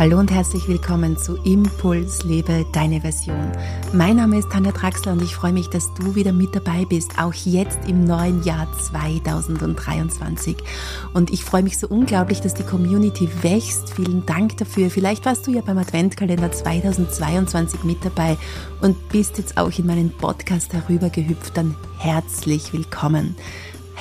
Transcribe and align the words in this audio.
Hallo 0.00 0.18
und 0.18 0.30
herzlich 0.30 0.66
willkommen 0.66 1.18
zu 1.18 1.36
Impuls 1.44 2.24
Lebe 2.24 2.64
deine 2.72 3.02
Version. 3.02 3.52
Mein 3.92 4.16
Name 4.16 4.38
ist 4.38 4.50
Tanja 4.50 4.72
Draxler 4.72 5.12
und 5.12 5.20
ich 5.20 5.34
freue 5.34 5.52
mich, 5.52 5.68
dass 5.68 5.92
du 5.92 6.14
wieder 6.14 6.32
mit 6.32 6.56
dabei 6.56 6.86
bist, 6.86 7.18
auch 7.18 7.34
jetzt 7.34 7.86
im 7.86 8.04
neuen 8.04 8.42
Jahr 8.42 8.66
2023. 8.80 10.56
Und 11.12 11.30
ich 11.30 11.44
freue 11.44 11.62
mich 11.62 11.76
so 11.76 11.86
unglaublich, 11.86 12.40
dass 12.40 12.54
die 12.54 12.62
Community 12.62 13.28
wächst. 13.42 13.92
Vielen 13.92 14.24
Dank 14.24 14.56
dafür. 14.56 14.88
Vielleicht 14.88 15.26
warst 15.26 15.46
du 15.46 15.50
ja 15.50 15.60
beim 15.60 15.76
Adventkalender 15.76 16.50
2022 16.50 17.84
mit 17.84 18.02
dabei 18.02 18.38
und 18.80 19.10
bist 19.10 19.36
jetzt 19.36 19.58
auch 19.58 19.78
in 19.78 19.86
meinen 19.86 20.12
Podcast 20.12 20.72
herübergehüpft. 20.72 21.58
Dann 21.58 21.74
herzlich 21.98 22.72
willkommen. 22.72 23.36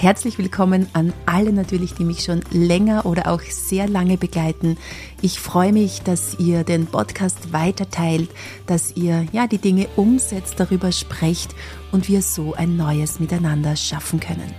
Herzlich 0.02 0.38
willkommen 0.38 0.88
an 0.94 1.12
alle 1.26 1.52
natürlich, 1.52 1.94
die 1.94 2.06
mich 2.06 2.24
schon 2.24 2.42
länger 2.52 3.06
oder 3.06 3.30
auch 3.30 3.42
sehr 3.42 3.86
lange 3.86 4.18
begleiten. 4.18 4.78
Ich 5.22 5.42
freue 5.42 5.74
mich, 5.74 6.04
dass 6.04 6.40
ihr 6.40 6.64
den 6.64 6.88
Podcast 6.88 7.52
weiterteilt, 7.52 8.30
dass 8.66 8.96
ihr 8.96 9.26
ja 9.34 9.46
die 9.46 9.58
Dinge 9.58 9.90
umsetzt, 9.98 10.58
darüber 10.58 10.94
sprecht 10.94 11.54
und 11.92 12.08
wir 12.08 12.22
so 12.22 12.54
ein 12.54 12.78
neues 12.78 13.20
Miteinander 13.20 13.76
schaffen 13.76 14.22
können. 14.22 14.56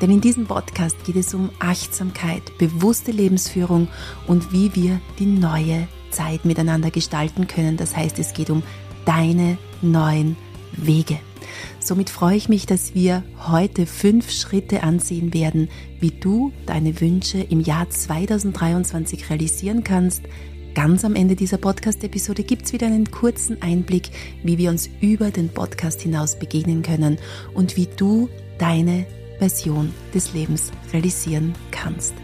Denn 0.00 0.10
in 0.10 0.20
diesem 0.20 0.48
Podcast 0.48 0.96
geht 1.04 1.14
es 1.14 1.34
um 1.34 1.50
Achtsamkeit, 1.60 2.58
bewusste 2.58 3.12
Lebensführung 3.12 3.86
und 4.26 4.52
wie 4.52 4.74
wir 4.74 5.00
die 5.20 5.26
neue 5.26 5.86
Zeit 6.10 6.44
miteinander 6.44 6.90
gestalten 6.90 7.46
können. 7.46 7.76
Das 7.76 7.96
heißt, 7.96 8.18
es 8.18 8.32
geht 8.32 8.50
um 8.50 8.64
deine 9.04 9.56
neuen 9.82 10.36
Wege. 10.72 11.20
Somit 11.80 12.10
freue 12.10 12.36
ich 12.36 12.50
mich, 12.50 12.66
dass 12.66 12.94
wir 12.94 13.24
heute 13.48 13.86
fünf 13.86 14.30
Schritte 14.30 14.82
ansehen 14.82 15.32
werden, 15.32 15.68
wie 15.98 16.10
du 16.10 16.52
deine 16.66 17.00
Wünsche 17.00 17.38
im 17.38 17.60
Jahr 17.60 17.88
2023 17.88 19.30
realisieren 19.30 19.82
kannst. 19.82 20.22
Ganz 20.74 21.04
am 21.04 21.16
Ende 21.16 21.34
dieser 21.34 21.56
Podcast-Episode 21.56 22.44
gibt 22.44 22.66
es 22.66 22.72
wieder 22.74 22.86
einen 22.86 23.10
kurzen 23.10 23.60
Einblick, 23.62 24.10
wie 24.44 24.58
wir 24.58 24.70
uns 24.70 24.90
über 25.00 25.30
den 25.30 25.48
Podcast 25.48 26.02
hinaus 26.02 26.38
begegnen 26.38 26.82
können 26.82 27.18
und 27.54 27.76
wie 27.76 27.88
du 27.96 28.28
deine 28.58 29.06
Version 29.38 29.92
des 30.14 30.34
Lebens 30.34 30.70
realisieren 30.92 31.54
kannst. 31.70 32.14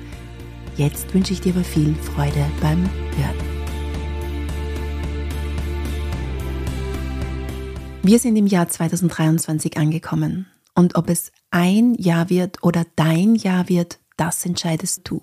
Jetzt 0.76 1.12
wünsche 1.14 1.32
ich 1.32 1.40
dir 1.40 1.54
aber 1.54 1.64
viel 1.64 1.94
Freude 1.94 2.44
beim 2.60 2.84
Hören. 3.16 3.45
Wir 8.08 8.20
sind 8.20 8.36
im 8.36 8.46
Jahr 8.46 8.68
2023 8.68 9.78
angekommen 9.78 10.46
und 10.76 10.94
ob 10.94 11.10
es 11.10 11.32
ein 11.50 11.94
Jahr 11.94 12.30
wird 12.30 12.62
oder 12.62 12.86
dein 12.94 13.34
Jahr 13.34 13.68
wird, 13.68 13.98
das 14.16 14.46
entscheidest 14.46 15.00
du. 15.02 15.22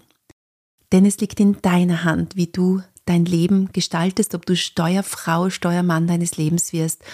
Denn 0.92 1.06
es 1.06 1.18
liegt 1.20 1.40
in 1.40 1.62
deiner 1.62 2.04
Hand, 2.04 2.36
wie 2.36 2.48
du 2.48 2.82
dein 3.06 3.24
Leben 3.24 3.70
gestaltest, 3.72 4.36
ob 4.36 4.46
du 4.46 4.58
Steuerfrau, 4.58 5.50
Steuermann 5.50 6.08
deines 6.08 6.36
Lebens 6.36 6.74
wirst 6.74 7.06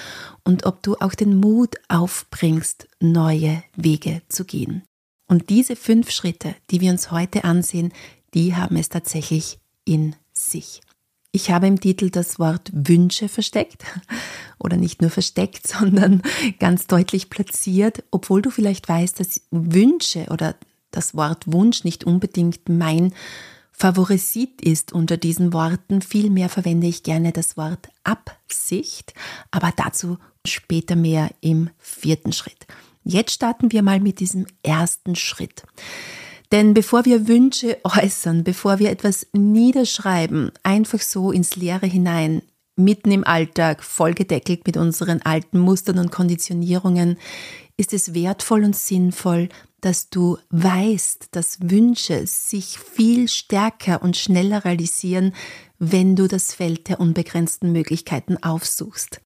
und 0.43 0.65
ob 0.65 0.81
du 0.81 0.95
auch 0.95 1.13
den 1.13 1.35
Mut 1.35 1.75
aufbringst, 1.87 2.87
neue 2.99 3.61
Wege 3.75 4.23
zu 4.27 4.45
gehen. 4.45 4.81
Und 5.27 5.51
diese 5.51 5.75
fünf 5.75 6.09
Schritte, 6.09 6.55
die 6.71 6.81
wir 6.81 6.89
uns 6.89 7.11
heute 7.11 7.43
ansehen, 7.43 7.93
die 8.33 8.55
haben 8.55 8.75
es 8.75 8.89
tatsächlich 8.89 9.59
in 9.85 10.15
sich. 10.33 10.81
Ich 11.31 11.51
habe 11.51 11.67
im 11.67 11.79
Titel 11.79 12.09
das 12.09 12.39
Wort 12.39 12.71
Wünsche 12.73 13.29
versteckt 13.29 13.83
oder 14.57 14.77
nicht 14.77 15.01
nur 15.01 15.11
versteckt, 15.11 15.67
sondern 15.79 16.21
ganz 16.59 16.87
deutlich 16.87 17.29
platziert, 17.29 18.03
obwohl 18.11 18.41
du 18.41 18.49
vielleicht 18.49 18.89
weißt, 18.89 19.19
dass 19.19 19.41
Wünsche 19.51 20.25
oder 20.29 20.55
das 20.91 21.15
Wort 21.15 21.51
Wunsch 21.51 21.83
nicht 21.83 22.03
unbedingt 22.03 22.67
mein 22.67 23.13
Favorisit 23.71 24.61
ist 24.61 24.91
unter 24.91 25.17
diesen 25.17 25.53
Worten. 25.53 26.01
Vielmehr 26.01 26.49
verwende 26.49 26.87
ich 26.87 27.03
gerne 27.03 27.31
das 27.31 27.55
Wort 27.55 27.89
Absicht, 28.03 29.13
aber 29.51 29.71
dazu 29.75 30.17
später 30.45 30.95
mehr 30.95 31.29
im 31.41 31.69
vierten 31.77 32.33
Schritt. 32.33 32.65
Jetzt 33.03 33.33
starten 33.33 33.71
wir 33.71 33.81
mal 33.81 33.99
mit 33.99 34.19
diesem 34.19 34.47
ersten 34.63 35.15
Schritt. 35.15 35.63
Denn 36.51 36.73
bevor 36.73 37.05
wir 37.05 37.27
Wünsche 37.27 37.77
äußern, 37.83 38.43
bevor 38.43 38.79
wir 38.79 38.89
etwas 38.89 39.27
niederschreiben, 39.33 40.51
einfach 40.63 41.01
so 41.01 41.31
ins 41.31 41.55
Leere 41.55 41.85
hinein, 41.85 42.41
mitten 42.75 43.11
im 43.11 43.23
Alltag, 43.23 43.83
vollgedeckelt 43.83 44.65
mit 44.65 44.77
unseren 44.77 45.21
alten 45.21 45.59
Mustern 45.59 45.99
und 45.99 46.11
Konditionierungen, 46.11 47.17
ist 47.77 47.93
es 47.93 48.13
wertvoll 48.13 48.63
und 48.63 48.75
sinnvoll, 48.75 49.49
dass 49.81 50.09
du 50.09 50.37
weißt, 50.49 51.27
dass 51.31 51.59
Wünsche 51.61 52.25
sich 52.25 52.79
viel 52.79 53.27
stärker 53.27 54.01
und 54.01 54.17
schneller 54.17 54.65
realisieren, 54.65 55.33
wenn 55.77 56.15
du 56.15 56.27
das 56.27 56.53
Feld 56.53 56.89
der 56.89 56.99
unbegrenzten 56.99 57.71
Möglichkeiten 57.71 58.37
aufsuchst. 58.43 59.21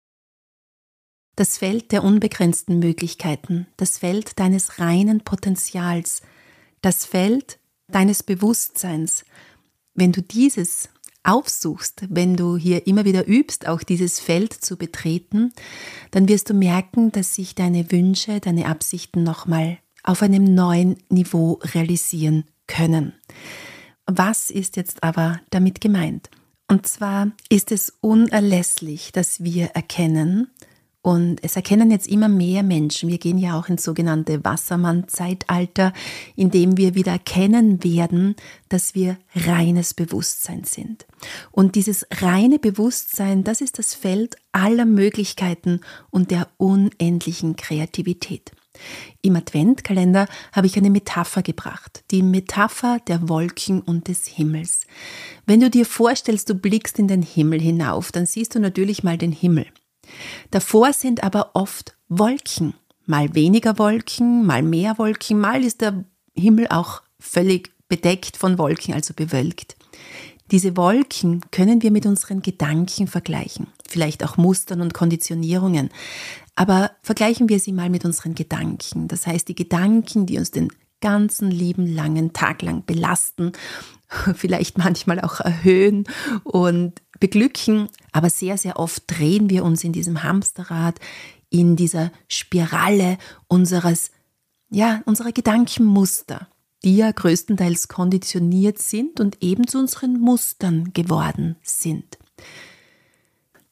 Das 1.35 1.57
Feld 1.57 1.91
der 1.91 2.03
unbegrenzten 2.03 2.77
Möglichkeiten, 2.77 3.65
das 3.77 3.97
Feld 3.97 4.39
deines 4.39 4.77
reinen 4.77 5.21
Potenzials, 5.21 6.21
das 6.83 7.05
Feld 7.05 7.57
deines 7.87 8.21
Bewusstseins. 8.21 9.25
Wenn 9.95 10.11
du 10.11 10.21
dieses 10.21 10.89
aufsuchst, 11.23 12.03
wenn 12.09 12.35
du 12.35 12.57
hier 12.57 12.85
immer 12.85 13.05
wieder 13.05 13.27
übst, 13.27 13.67
auch 13.67 13.81
dieses 13.81 14.19
Feld 14.19 14.53
zu 14.53 14.77
betreten, 14.77 15.53
dann 16.11 16.27
wirst 16.27 16.49
du 16.49 16.53
merken, 16.53 17.11
dass 17.11 17.35
sich 17.35 17.55
deine 17.55 17.91
Wünsche, 17.91 18.39
deine 18.39 18.67
Absichten 18.67 19.23
nochmal 19.23 19.79
auf 20.03 20.21
einem 20.21 20.53
neuen 20.53 20.97
Niveau 21.09 21.59
realisieren 21.63 22.43
können. 22.67 23.13
Was 24.05 24.49
ist 24.49 24.75
jetzt 24.75 25.01
aber 25.01 25.39
damit 25.49 25.79
gemeint? 25.79 26.29
Und 26.67 26.87
zwar 26.87 27.31
ist 27.49 27.71
es 27.71 27.93
unerlässlich, 28.01 29.13
dass 29.13 29.43
wir 29.43 29.67
erkennen, 29.67 30.49
und 31.03 31.43
es 31.43 31.57
erkennen 31.57 31.91
jetzt 31.91 32.07
immer 32.07 32.29
mehr 32.29 32.63
Menschen, 32.63 33.09
wir 33.09 33.17
gehen 33.17 33.37
ja 33.37 33.59
auch 33.59 33.67
ins 33.67 33.83
sogenannte 33.83 34.45
Wassermann-Zeitalter, 34.45 35.91
in 36.37 36.49
dem 36.49 36.77
wir 36.77 36.95
wieder 36.95 37.11
erkennen 37.11 37.83
werden, 37.83 38.37
dass 38.69 38.95
wir 38.95 39.17
reines 39.35 39.93
Bewusstsein 39.93 40.63
sind. 40.63 41.05
Und 41.51 41.75
dieses 41.75 42.07
reine 42.09 42.57
Bewusstsein, 42.57 43.43
das 43.43 43.59
ist 43.59 43.79
das 43.79 43.93
Feld 43.93 44.37
aller 44.53 44.85
Möglichkeiten 44.85 45.81
und 46.09 46.31
der 46.31 46.47
unendlichen 46.55 47.57
Kreativität. 47.57 48.53
Im 49.21 49.35
Adventkalender 49.35 50.25
habe 50.53 50.67
ich 50.67 50.77
eine 50.77 50.89
Metapher 50.89 51.41
gebracht, 51.41 52.05
die 52.11 52.23
Metapher 52.23 52.99
der 53.09 53.27
Wolken 53.27 53.81
und 53.81 54.07
des 54.07 54.25
Himmels. 54.25 54.87
Wenn 55.45 55.59
du 55.59 55.69
dir 55.69 55.85
vorstellst, 55.85 56.49
du 56.49 56.55
blickst 56.55 56.97
in 56.97 57.09
den 57.09 57.23
Himmel 57.23 57.59
hinauf, 57.59 58.13
dann 58.13 58.25
siehst 58.25 58.55
du 58.55 58.59
natürlich 58.61 59.03
mal 59.03 59.17
den 59.17 59.33
Himmel. 59.33 59.65
Davor 60.51 60.93
sind 60.93 61.23
aber 61.23 61.51
oft 61.53 61.95
Wolken. 62.09 62.73
Mal 63.05 63.35
weniger 63.35 63.77
Wolken, 63.77 64.45
mal 64.45 64.63
mehr 64.63 64.97
Wolken, 64.97 65.39
mal 65.39 65.63
ist 65.63 65.81
der 65.81 66.05
Himmel 66.35 66.67
auch 66.69 67.01
völlig 67.19 67.71
bedeckt 67.89 68.37
von 68.37 68.57
Wolken, 68.57 68.93
also 68.93 69.13
bewölkt. 69.13 69.75
Diese 70.51 70.77
Wolken 70.77 71.41
können 71.51 71.81
wir 71.81 71.91
mit 71.91 72.05
unseren 72.05 72.41
Gedanken 72.41 73.07
vergleichen, 73.07 73.67
vielleicht 73.87 74.23
auch 74.23 74.37
Mustern 74.37 74.81
und 74.81 74.93
Konditionierungen. 74.93 75.89
Aber 76.55 76.91
vergleichen 77.01 77.49
wir 77.49 77.59
sie 77.59 77.71
mal 77.71 77.89
mit 77.89 78.05
unseren 78.05 78.35
Gedanken. 78.35 79.07
Das 79.07 79.25
heißt, 79.25 79.47
die 79.47 79.55
Gedanken, 79.55 80.25
die 80.25 80.37
uns 80.37 80.51
den 80.51 80.69
ganzen 81.01 81.49
lieben 81.49 81.85
langen 81.85 82.33
Tag 82.33 82.61
lang 82.61 82.85
belasten, 82.85 83.51
vielleicht 84.35 84.77
manchmal 84.77 85.19
auch 85.21 85.39
erhöhen 85.39 86.05
und 86.43 87.01
beglücken, 87.19 87.89
aber 88.11 88.29
sehr, 88.29 88.57
sehr 88.57 88.79
oft 88.79 89.03
drehen 89.07 89.49
wir 89.49 89.63
uns 89.63 89.83
in 89.83 89.93
diesem 89.93 90.23
Hamsterrad, 90.23 90.99
in 91.49 91.75
dieser 91.75 92.11
Spirale 92.27 93.17
unseres, 93.47 94.11
ja, 94.69 95.01
unserer 95.05 95.31
Gedankenmuster, 95.31 96.47
die 96.83 96.97
ja 96.97 97.11
größtenteils 97.11 97.87
konditioniert 97.87 98.79
sind 98.79 99.19
und 99.19 99.41
eben 99.41 99.67
zu 99.67 99.79
unseren 99.79 100.19
Mustern 100.19 100.93
geworden 100.93 101.55
sind. 101.61 102.17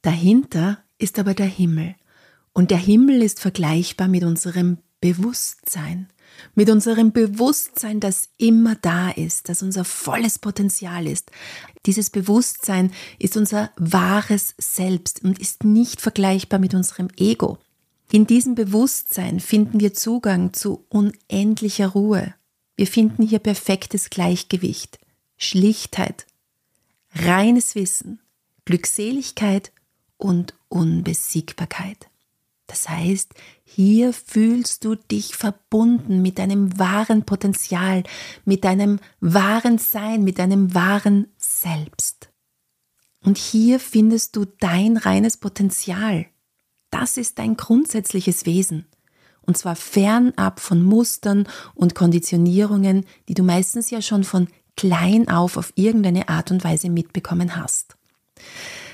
Dahinter 0.02 0.80
ist 0.98 1.20
aber 1.20 1.34
der 1.34 1.48
Himmel. 1.48 1.96
Und 2.54 2.72
der 2.72 2.78
Himmel 2.78 3.22
ist 3.22 3.40
vergleichbar 3.40 4.08
mit 4.08 4.24
unserem 4.24 4.78
Bewusstsein 5.00 6.08
mit 6.56 6.70
unserem 6.70 7.12
Bewusstsein, 7.12 8.00
das 8.00 8.30
immer 8.38 8.76
da 8.76 9.10
ist, 9.10 9.50
das 9.50 9.64
unser 9.64 9.86
volles 9.86 10.40
Potenzial 10.40 11.08
ist. 11.08 11.32
Dieses 11.86 12.10
Bewusstsein 12.10 12.92
ist 13.20 13.38
unser 13.38 13.72
wahres 13.78 14.54
Selbst 14.58 15.24
und 15.24 15.40
ist 15.40 15.64
nicht 15.64 16.02
vergleichbar 16.02 16.60
mit 16.60 16.74
unserem 16.74 17.08
Ego. 17.18 17.58
In 18.12 18.28
diesem 18.28 18.56
Bewusstsein 18.56 19.40
finden 19.40 19.80
wir 19.80 19.94
Zugang 19.94 20.54
zu 20.54 20.86
unendlicher 20.90 21.88
Ruhe. 21.88 22.36
Wir 22.76 22.88
finden 22.88 23.24
hier 23.24 23.40
perfektes 23.40 24.10
Gleichgewicht, 24.10 25.00
Schlichtheit, 25.38 26.28
reines 27.14 27.76
Wissen, 27.76 28.20
Glückseligkeit 28.66 29.72
und 30.18 30.54
Unbesiegbarkeit. 30.68 32.11
Das 32.72 32.88
heißt, 32.88 33.34
hier 33.66 34.14
fühlst 34.14 34.86
du 34.86 34.96
dich 34.96 35.36
verbunden 35.36 36.22
mit 36.22 36.40
deinem 36.40 36.80
wahren 36.80 37.26
Potenzial, 37.26 38.04
mit 38.46 38.64
deinem 38.64 39.00
wahren 39.20 39.78
Sein, 39.78 40.24
mit 40.24 40.40
deinem 40.40 40.74
wahren 40.74 41.28
Selbst. 41.38 42.30
Und 43.26 43.38
hier 43.38 43.78
findest 43.78 44.38
du 44.38 44.46
dein 44.46 44.96
reines 44.96 45.36
Potenzial. 45.36 46.28
Das 46.92 47.18
ist 47.18 47.40
dein 47.40 47.58
grundsätzliches 47.58 48.46
Wesen. 48.46 48.86
Und 49.42 49.58
zwar 49.58 49.76
fernab 49.76 50.62
von 50.62 50.82
Mustern 50.82 51.50
und 51.76 51.94
Konditionierungen, 51.94 53.06
die 53.28 53.34
du 53.34 53.44
meistens 53.44 53.90
ja 53.90 54.02
schon 54.02 54.24
von 54.24 54.48
klein 54.78 55.28
auf 55.28 55.58
auf 55.58 55.74
irgendeine 55.76 56.30
Art 56.30 56.52
und 56.52 56.64
Weise 56.64 56.90
mitbekommen 56.90 57.58
hast. 57.58 57.98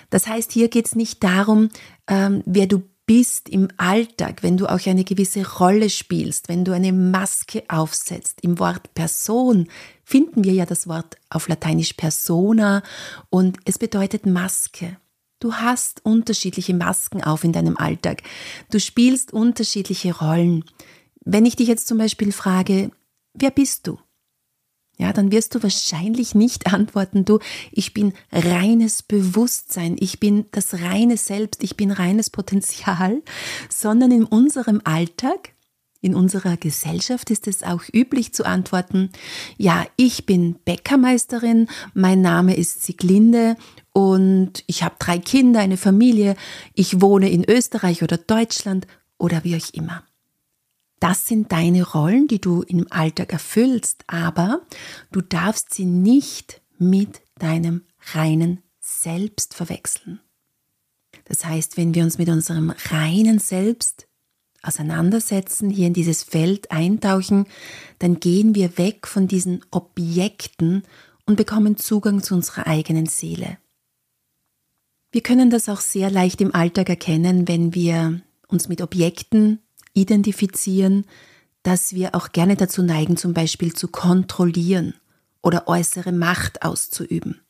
Das 0.09 0.25
heißt, 0.25 0.51
hier 0.51 0.67
geht 0.67 0.87
es 0.87 0.95
nicht 0.95 1.23
darum, 1.23 1.69
ähm, 2.07 2.41
wer 2.47 2.65
du 2.65 2.81
bist 3.07 3.49
im 3.49 3.69
Alltag, 3.77 4.43
wenn 4.43 4.57
du 4.57 4.67
auch 4.67 4.85
eine 4.85 5.05
gewisse 5.05 5.49
Rolle 5.57 5.89
spielst, 5.89 6.49
wenn 6.49 6.65
du 6.65 6.73
eine 6.73 6.93
Maske 6.93 7.63
aufsetzt. 7.69 8.39
Im 8.41 8.59
Wort 8.59 8.93
Person 8.93 9.69
finden 10.03 10.43
wir 10.43 10.53
ja 10.53 10.65
das 10.65 10.87
Wort 10.87 11.17
auf 11.29 11.47
Lateinisch 11.47 11.93
persona 11.93 12.83
und 13.29 13.57
es 13.65 13.79
bedeutet 13.79 14.25
Maske. 14.25 14.97
Du 15.39 15.53
hast 15.53 16.03
unterschiedliche 16.03 16.73
Masken 16.73 17.23
auf 17.23 17.43
in 17.43 17.53
deinem 17.53 17.77
Alltag. 17.77 18.23
Du 18.71 18.79
spielst 18.79 19.31
unterschiedliche 19.33 20.15
Rollen. 20.15 20.65
Wenn 21.23 21.45
ich 21.45 21.55
dich 21.55 21.67
jetzt 21.67 21.87
zum 21.87 21.97
Beispiel 21.97 22.31
frage, 22.31 22.91
wer 23.33 23.51
bist 23.51 23.87
du? 23.87 23.99
Ja, 24.97 25.13
dann 25.13 25.31
wirst 25.31 25.55
du 25.55 25.63
wahrscheinlich 25.63 26.35
nicht 26.35 26.67
antworten, 26.73 27.25
du, 27.25 27.39
ich 27.71 27.93
bin 27.93 28.13
reines 28.31 29.03
Bewusstsein, 29.03 29.95
ich 29.99 30.19
bin 30.19 30.45
das 30.51 30.81
reine 30.81 31.17
Selbst, 31.17 31.63
ich 31.63 31.77
bin 31.77 31.91
reines 31.91 32.29
Potenzial, 32.29 33.21
sondern 33.69 34.11
in 34.11 34.25
unserem 34.25 34.81
Alltag, 34.83 35.53
in 36.01 36.13
unserer 36.13 36.57
Gesellschaft 36.57 37.31
ist 37.31 37.47
es 37.47 37.63
auch 37.63 37.81
üblich 37.91 38.33
zu 38.33 38.45
antworten, 38.45 39.09
ja, 39.57 39.85
ich 39.95 40.25
bin 40.25 40.55
Bäckermeisterin, 40.63 41.67
mein 41.93 42.21
Name 42.21 42.55
ist 42.55 42.83
Sieglinde 42.83 43.55
und 43.93 44.63
ich 44.67 44.83
habe 44.83 44.95
drei 44.99 45.17
Kinder, 45.17 45.59
eine 45.59 45.77
Familie, 45.77 46.35
ich 46.73 47.01
wohne 47.01 47.29
in 47.29 47.43
Österreich 47.43 48.03
oder 48.03 48.17
Deutschland 48.17 48.85
oder 49.17 49.43
wie 49.43 49.55
auch 49.55 49.73
immer. 49.73 50.06
Das 50.99 51.27
sind 51.27 51.51
deine 51.51 51.83
Rollen, 51.83 52.27
die 52.27 52.41
du 52.41 52.63
im 52.63 52.91
Alltag 52.91 53.31
erfüllst, 53.31 54.03
aber 54.07 54.61
du 55.11 55.21
darfst 55.21 55.73
sie 55.73 55.85
nicht 55.85 56.61
mit 56.79 57.21
deinem 57.37 57.83
reinen 58.13 58.63
Selbst 58.79 59.53
verwechseln. 59.53 60.19
Das 61.25 61.45
heißt, 61.45 61.77
wenn 61.77 61.93
wir 61.93 62.03
uns 62.03 62.17
mit 62.17 62.29
unserem 62.29 62.73
reinen 62.89 63.39
Selbst 63.39 64.07
auseinandersetzen, 64.63 65.69
hier 65.69 65.87
in 65.87 65.93
dieses 65.93 66.23
Feld 66.23 66.71
eintauchen, 66.71 67.45
dann 67.99 68.19
gehen 68.19 68.55
wir 68.55 68.77
weg 68.77 69.07
von 69.07 69.27
diesen 69.27 69.63
Objekten 69.71 70.83
und 71.25 71.35
bekommen 71.35 71.77
Zugang 71.77 72.23
zu 72.23 72.33
unserer 72.33 72.67
eigenen 72.67 73.05
Seele. 73.05 73.57
Wir 75.11 75.21
können 75.21 75.49
das 75.49 75.69
auch 75.69 75.81
sehr 75.81 76.09
leicht 76.09 76.41
im 76.41 76.53
Alltag 76.55 76.89
erkennen, 76.89 77.47
wenn 77.47 77.73
wir 77.73 78.21
uns 78.47 78.67
mit 78.67 78.81
Objekten 78.81 79.59
identifizieren, 79.97 81.05
dass 81.63 81.93
wir 81.93 82.15
auch 82.15 82.31
gerne 82.31 82.55
dazu 82.55 82.81
neigen, 82.81 83.17
zum 83.17 83.33
Beispiel 83.33 83.73
zu 83.73 83.87
kontrollieren 83.89 84.93
oder 85.41 85.67
äußere 85.67 86.11
Macht 86.11 86.61
auszuüben. 86.61 87.41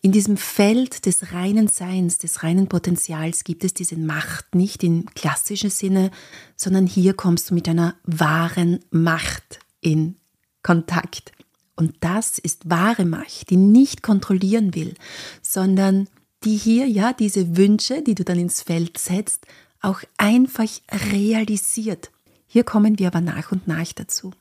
In 0.00 0.12
diesem 0.12 0.36
Feld 0.36 1.06
des 1.06 1.32
reinen 1.32 1.68
Seins, 1.68 2.18
des 2.18 2.42
reinen 2.42 2.68
Potenzials 2.68 3.44
gibt 3.44 3.64
es 3.64 3.74
diese 3.74 3.96
Macht 3.96 4.54
nicht 4.54 4.82
im 4.84 5.06
klassischen 5.14 5.70
Sinne, 5.70 6.10
sondern 6.56 6.86
hier 6.86 7.14
kommst 7.14 7.50
du 7.50 7.54
mit 7.54 7.68
einer 7.68 7.94
wahren 8.04 8.80
Macht 8.90 9.58
in 9.80 10.16
Kontakt. 10.62 11.32
Und 11.76 11.96
das 12.00 12.38
ist 12.38 12.70
wahre 12.70 13.04
Macht, 13.04 13.50
die 13.50 13.56
nicht 13.56 14.02
kontrollieren 14.02 14.74
will, 14.74 14.94
sondern 15.42 16.08
die 16.44 16.56
hier 16.56 16.86
ja 16.86 17.12
diese 17.12 17.56
Wünsche, 17.56 18.02
die 18.02 18.14
du 18.14 18.24
dann 18.24 18.38
ins 18.38 18.62
Feld 18.62 18.98
setzt, 18.98 19.46
auch 19.80 20.00
einfach 20.16 20.68
realisiert. 21.10 22.10
Hier 22.46 22.64
kommen 22.64 22.98
wir 22.98 23.06
aber 23.08 23.20
nach 23.20 23.52
und 23.52 23.68
nach 23.68 23.92
dazu. 23.92 24.32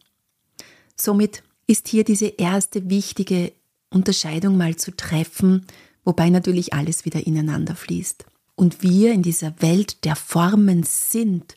Somit 0.96 1.44
ist 1.68 1.88
hier 1.88 2.04
diese 2.04 2.28
erste 2.28 2.90
wichtige 2.90 3.54
Unterscheidung 3.90 4.58
mal 4.58 4.76
zu 4.76 4.96
treffen, 4.96 5.66
wobei 6.04 6.30
natürlich 6.30 6.74
alles 6.74 7.06
wieder 7.06 7.26
ineinander 7.26 7.76
fließt. 7.76 8.26
Und 8.56 8.82
wir 8.82 9.14
in 9.14 9.24
dieser 9.24 9.62
Welt 9.62 10.04
der 10.04 10.16
Formen 10.16 10.84
sind, 10.84 11.56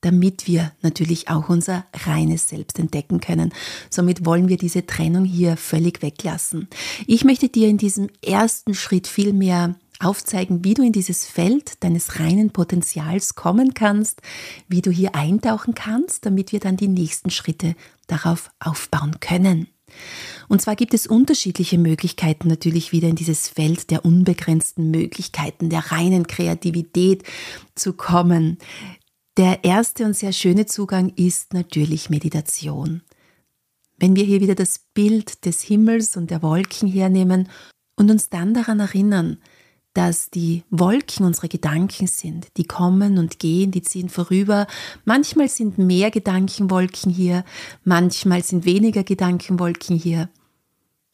damit 0.00 0.46
wir 0.46 0.72
natürlich 0.80 1.28
auch 1.28 1.48
unser 1.48 1.84
reines 1.92 2.48
Selbst 2.48 2.78
entdecken 2.78 3.20
können. 3.20 3.52
Somit 3.90 4.24
wollen 4.24 4.48
wir 4.48 4.56
diese 4.56 4.86
Trennung 4.86 5.24
hier 5.24 5.56
völlig 5.56 6.02
weglassen. 6.02 6.68
Ich 7.06 7.24
möchte 7.24 7.48
dir 7.48 7.68
in 7.68 7.78
diesem 7.78 8.08
ersten 8.24 8.74
Schritt 8.74 9.08
viel 9.08 9.32
mehr 9.32 9.74
aufzeigen, 10.00 10.64
wie 10.64 10.74
du 10.74 10.82
in 10.82 10.92
dieses 10.92 11.24
Feld 11.26 11.82
deines 11.82 12.20
reinen 12.20 12.50
Potenzials 12.50 13.34
kommen 13.34 13.74
kannst, 13.74 14.22
wie 14.68 14.82
du 14.82 14.90
hier 14.90 15.14
eintauchen 15.14 15.74
kannst, 15.74 16.26
damit 16.26 16.52
wir 16.52 16.60
dann 16.60 16.76
die 16.76 16.88
nächsten 16.88 17.30
Schritte 17.30 17.74
darauf 18.06 18.50
aufbauen 18.60 19.20
können. 19.20 19.68
Und 20.48 20.62
zwar 20.62 20.76
gibt 20.76 20.94
es 20.94 21.06
unterschiedliche 21.06 21.78
Möglichkeiten 21.78 22.48
natürlich 22.48 22.92
wieder 22.92 23.08
in 23.08 23.16
dieses 23.16 23.48
Feld 23.48 23.90
der 23.90 24.04
unbegrenzten 24.04 24.90
Möglichkeiten, 24.90 25.70
der 25.70 25.92
reinen 25.92 26.26
Kreativität 26.26 27.22
zu 27.74 27.94
kommen. 27.94 28.58
Der 29.36 29.64
erste 29.64 30.04
und 30.04 30.16
sehr 30.16 30.32
schöne 30.32 30.66
Zugang 30.66 31.12
ist 31.16 31.54
natürlich 31.54 32.10
Meditation. 32.10 33.02
Wenn 33.96 34.14
wir 34.14 34.24
hier 34.24 34.40
wieder 34.40 34.54
das 34.54 34.80
Bild 34.94 35.44
des 35.44 35.62
Himmels 35.62 36.16
und 36.16 36.30
der 36.30 36.42
Wolken 36.42 36.88
hernehmen 36.88 37.48
und 37.96 38.10
uns 38.10 38.28
dann 38.28 38.54
daran 38.54 38.80
erinnern, 38.80 39.38
dass 39.98 40.30
die 40.30 40.62
Wolken 40.70 41.26
unsere 41.26 41.48
Gedanken 41.48 42.06
sind. 42.06 42.56
Die 42.56 42.68
kommen 42.68 43.18
und 43.18 43.40
gehen, 43.40 43.72
die 43.72 43.82
ziehen 43.82 44.08
vorüber. 44.08 44.68
Manchmal 45.04 45.48
sind 45.48 45.76
mehr 45.76 46.12
Gedankenwolken 46.12 47.10
hier, 47.10 47.44
manchmal 47.82 48.44
sind 48.44 48.64
weniger 48.64 49.02
Gedankenwolken 49.02 49.96
hier. 49.96 50.28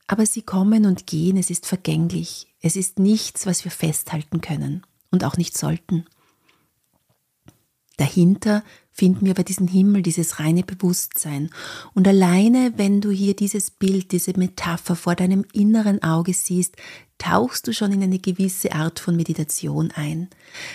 Aber 0.07 0.27
sie 0.27 0.43
kommen 0.43 0.85
und 0.85 1.07
gehen, 1.07 1.39
es 1.39 1.49
ist 1.49 1.65
vergänglich. 1.65 2.55
Es 2.61 2.77
ist 2.77 2.99
nichts, 2.99 3.47
was 3.47 3.65
wir 3.65 3.71
festhalten 3.71 4.43
können 4.43 4.83
und 5.11 5.25
auch 5.25 5.39
nicht 5.39 5.57
sollten. 5.57 6.05
Dahinter 7.97 8.65
finden 8.91 9.27
wir 9.27 9.33
aber 9.33 9.45
diesen 9.45 9.67
Himmel, 9.67 10.03
dieses 10.03 10.39
reine 10.39 10.63
Bewusstsein. 10.63 11.51
Und 11.95 12.07
alleine, 12.07 12.75
wenn 12.77 13.01
du 13.01 13.11
hier 13.11 13.35
dieses 13.35 13.71
Bild, 13.71 14.13
diese 14.13 14.39
Metapher 14.39 14.95
vor 14.95 15.15
deinem 15.15 15.45
inneren 15.53 16.03
Auge 16.03 16.33
siehst, 16.33 16.77
tauchst 17.25 17.67
du 17.67 17.73
schon 17.73 17.93
in 17.93 18.03
eine 18.03 18.19
gewisse 18.19 18.73
Art 18.73 19.01
von 19.01 19.17
Meditation 19.17 19.91
ein. 19.93 20.29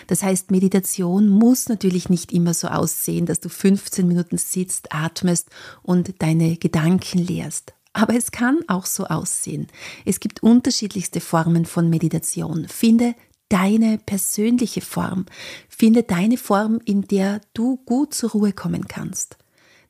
Das 0.08 0.24
heißt, 0.24 0.50
Meditation 0.50 1.30
muss 1.30 1.70
natürlich 1.70 2.10
nicht 2.10 2.32
immer 2.32 2.54
so 2.56 2.70
aussehen, 2.70 3.28
dass 3.28 3.40
du 3.40 3.50
15 3.50 4.08
Minuten 4.08 4.38
sitzt, 4.38 4.94
atmest 4.94 5.50
und 5.84 6.22
deine 6.22 6.58
Gedanken 6.58 7.20
lehrst. 7.20 7.74
Aber 7.94 8.16
es 8.16 8.32
kann 8.32 8.60
auch 8.68 8.86
so 8.86 9.06
aussehen. 9.06 9.68
Es 10.06 10.20
gibt 10.20 10.42
unterschiedlichste 10.42 11.22
Formen 11.22 11.66
von 11.66 11.90
Meditation. 11.90 12.68
Finde 12.68 13.14
deine 13.50 14.00
persönliche 14.00 14.82
Form. 14.82 15.26
Finde 15.68 16.04
deine 16.04 16.38
Form, 16.38 16.80
in 16.84 17.04
der 17.04 17.42
du 17.54 17.78
gut 17.86 18.14
zur 18.14 18.32
Ruhe 18.32 18.54
kommen 18.54 18.88
kannst. 18.88 19.38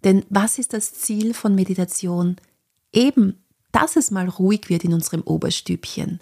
Denn 0.04 0.26
was 0.30 0.60
ist 0.60 0.74
das 0.74 0.94
Ziel 0.94 1.34
von 1.34 1.56
Meditation? 1.56 2.38
Eben, 2.92 3.44
dass 3.72 3.96
es 3.96 4.12
mal 4.12 4.28
ruhig 4.28 4.70
wird 4.70 4.84
in 4.84 4.94
unserem 4.94 5.22
Oberstübchen, 5.22 6.20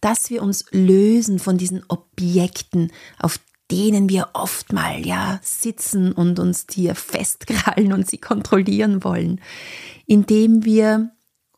dass 0.00 0.30
wir 0.30 0.42
uns 0.42 0.64
lösen 0.70 1.38
von 1.38 1.58
diesen 1.58 1.84
Objekten, 1.88 2.90
auf 3.18 3.38
denen 3.70 4.08
wir 4.08 4.30
oft 4.32 4.72
mal 4.72 5.04
ja 5.06 5.40
sitzen 5.42 6.12
und 6.12 6.38
uns 6.38 6.66
hier 6.70 6.94
festkrallen 6.94 7.92
und 7.92 8.08
sie 8.08 8.18
kontrollieren 8.18 9.04
wollen, 9.04 9.40
indem 10.06 10.64
wir 10.64 11.10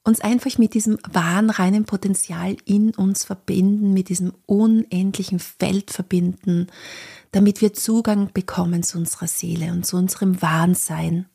uns 0.03 0.21
einfach 0.21 0.59
mit 0.59 0.75
diesem 0.75 0.99
wahren, 1.11 1.51
reinen 1.51 1.85
Potenzial 1.85 2.57
in 2.65 2.91
uns 2.95 3.25
verbinden, 3.25 3.93
mit 3.93 4.09
diesem 4.09 4.33
unendlichen 4.47 5.39
Feld 5.39 5.91
verbinden, 5.91 6.67
damit 7.33 7.61
wir 7.61 7.75
Zugang 7.75 8.33
bekommen 8.33 8.83
zu 8.83 8.99
unserer 8.99 9.29
Seele 9.29 9.73
und 9.73 9.87
zu 9.87 9.97
unserem 9.97 10.41
wahren 10.43 10.75
Sein. 10.75 11.27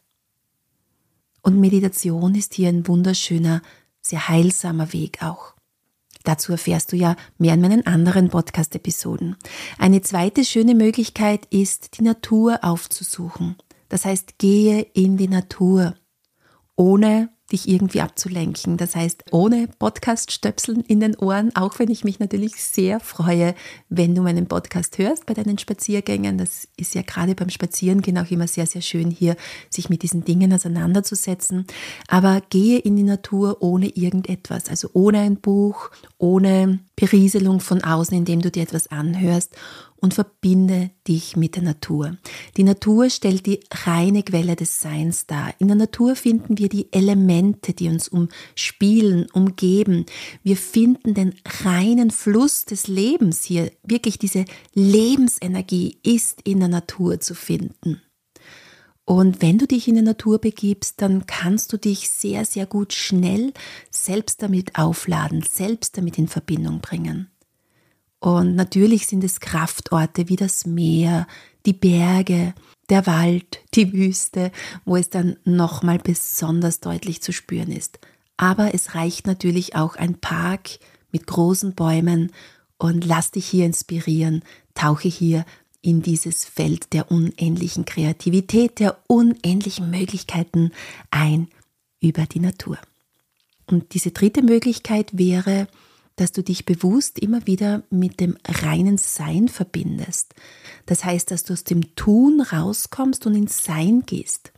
Und 1.41 1.59
Meditation 1.59 2.33
ist 2.33 2.55
hier 2.55 2.69
ein 2.69 2.87
wunderschöner, 2.87 3.61
sehr 4.05 4.27
heilsamer 4.27 4.93
Weg 4.93 5.23
auch. 5.23 5.53
Dazu 6.23 6.51
erfährst 6.51 6.91
du 6.91 6.95
ja 6.95 7.15
mehr 7.37 7.53
in 7.53 7.61
meinen 7.61 7.85
anderen 7.85 8.29
Podcast-Episoden. 8.29 9.35
Eine 9.77 10.01
zweite 10.01 10.43
schöne 10.43 10.73
Möglichkeit 10.73 11.45
ist, 11.51 11.97
die 11.97 12.03
Natur 12.03 12.59
aufzusuchen. 12.63 13.55
Das 13.89 14.05
heißt, 14.05 14.39
gehe 14.39 14.81
in 14.81 15.17
die 15.17 15.27
Natur, 15.27 15.95
ohne 16.75 17.29
dich 17.51 17.67
irgendwie 17.67 18.01
abzulenken. 18.01 18.77
Das 18.77 18.95
heißt, 18.95 19.25
ohne 19.31 19.67
Podcast-Stöpseln 19.79 20.81
in 20.81 20.99
den 20.99 21.15
Ohren, 21.15 21.55
auch 21.55 21.77
wenn 21.77 21.91
ich 21.91 22.03
mich 22.03 22.19
natürlich 22.19 22.55
sehr 22.55 22.99
freue, 22.99 23.53
wenn 23.89 24.15
du 24.15 24.23
meinen 24.23 24.47
Podcast 24.47 24.97
hörst 24.97 25.25
bei 25.25 25.35
deinen 25.35 25.57
Spaziergängen. 25.57 26.37
Das 26.37 26.67
ist 26.77 26.95
ja 26.95 27.03
gerade 27.03 27.35
beim 27.35 27.49
Spazierengehen 27.49 28.17
auch 28.17 28.31
immer 28.31 28.47
sehr, 28.47 28.65
sehr 28.65 28.81
schön 28.81 29.11
hier, 29.11 29.35
sich 29.69 29.89
mit 29.89 30.01
diesen 30.01 30.25
Dingen 30.25 30.53
auseinanderzusetzen. 30.53 31.67
Aber 32.07 32.41
gehe 32.49 32.79
in 32.79 32.95
die 32.95 33.03
Natur 33.03 33.61
ohne 33.61 33.89
irgendetwas, 33.89 34.69
also 34.69 34.89
ohne 34.93 35.19
ein 35.19 35.37
Buch, 35.37 35.91
ohne 36.17 36.79
Berieselung 36.95 37.59
von 37.59 37.83
außen, 37.83 38.17
indem 38.17 38.41
du 38.41 38.49
dir 38.49 38.63
etwas 38.63 38.87
anhörst 38.87 39.55
und 40.01 40.13
verbinde 40.13 40.91
dich 41.07 41.35
mit 41.35 41.55
der 41.55 41.63
Natur. 41.63 42.17
Die 42.57 42.63
Natur 42.63 43.09
stellt 43.09 43.45
die 43.45 43.61
reine 43.71 44.23
Quelle 44.23 44.55
des 44.55 44.81
Seins 44.81 45.25
dar. 45.25 45.53
In 45.59 45.67
der 45.67 45.77
Natur 45.77 46.15
finden 46.15 46.57
wir 46.57 46.69
die 46.69 46.91
Elemente, 46.91 47.73
die 47.73 47.87
uns 47.87 48.07
umspielen, 48.07 49.27
umgeben. 49.31 50.05
Wir 50.43 50.57
finden 50.57 51.13
den 51.13 51.33
reinen 51.63 52.11
Fluss 52.11 52.65
des 52.65 52.87
Lebens 52.87 53.43
hier. 53.43 53.71
Wirklich 53.83 54.19
diese 54.19 54.45
Lebensenergie 54.73 55.97
ist 56.03 56.41
in 56.43 56.59
der 56.59 56.69
Natur 56.69 57.19
zu 57.19 57.33
finden. 57.33 58.01
Und 59.05 59.43
wenn 59.43 59.59
du 59.59 59.67
dich 59.67 59.87
in 59.87 59.95
die 59.95 60.01
Natur 60.01 60.39
begibst, 60.39 60.99
dann 60.99 61.27
kannst 61.27 61.71
du 61.71 61.77
dich 61.77 62.09
sehr, 62.09 62.43
sehr 62.43 62.65
gut 62.65 62.91
schnell 62.91 63.53
selbst 63.91 64.41
damit 64.41 64.77
aufladen, 64.77 65.43
selbst 65.43 65.97
damit 65.97 66.17
in 66.17 66.27
Verbindung 66.27 66.81
bringen. 66.81 67.29
Und 68.25 68.55
natürlich 68.55 69.05
sind 69.05 69.23
es 69.23 69.39
Kraftorte 69.39 70.29
wie 70.29 70.35
das 70.35 70.65
Meer, 70.65 71.27
die 71.67 71.73
Berge, 71.73 72.55
der 72.89 73.05
Wald, 73.05 73.59
die 73.75 73.93
Wüste, 73.93 74.51
wo 74.83 74.95
es 74.95 75.11
dann 75.11 75.35
nochmal 75.43 75.99
besonders 75.99 76.79
deutlich 76.79 77.21
zu 77.21 77.31
spüren 77.31 77.71
ist. 77.71 77.99
Aber 78.35 78.73
es 78.73 78.95
reicht 78.95 79.27
natürlich 79.27 79.75
auch 79.75 79.95
ein 79.95 80.15
Park 80.15 80.79
mit 81.11 81.27
großen 81.27 81.75
Bäumen 81.75 82.31
und 82.79 83.05
lass 83.05 83.29
dich 83.29 83.45
hier 83.45 83.67
inspirieren, 83.67 84.41
tauche 84.73 85.07
hier 85.07 85.45
in 85.83 86.01
dieses 86.01 86.45
Feld 86.45 86.93
der 86.93 87.11
unendlichen 87.11 87.85
Kreativität, 87.85 88.79
der 88.79 88.97
unendlichen 89.05 89.91
Möglichkeiten 89.91 90.71
ein 91.11 91.47
über 91.99 92.25
die 92.25 92.39
Natur. 92.39 92.79
Und 93.67 93.93
diese 93.93 94.09
dritte 94.09 94.41
Möglichkeit 94.41 95.15
wäre, 95.15 95.67
dass 96.15 96.31
du 96.31 96.43
dich 96.43 96.65
bewusst 96.65 97.19
immer 97.19 97.45
wieder 97.45 97.83
mit 97.89 98.19
dem 98.19 98.37
reinen 98.47 98.97
Sein 98.97 99.47
verbindest. 99.47 100.33
Das 100.85 101.03
heißt, 101.03 101.29
dass 101.31 101.43
du 101.43 101.53
aus 101.53 101.63
dem 101.63 101.95
Tun 101.95 102.41
rauskommst 102.41 103.25
und 103.25 103.35
ins 103.35 103.63
Sein 103.63 104.03
gehst. 104.05 104.53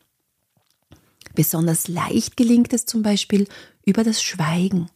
Besonders 1.34 1.88
leicht 1.88 2.38
gelingt 2.38 2.74
es 2.74 2.86
zum 2.86 3.02
Beispiel 3.02 3.48
über 3.86 4.04
das 4.04 4.22
Schweigen, 4.22 4.90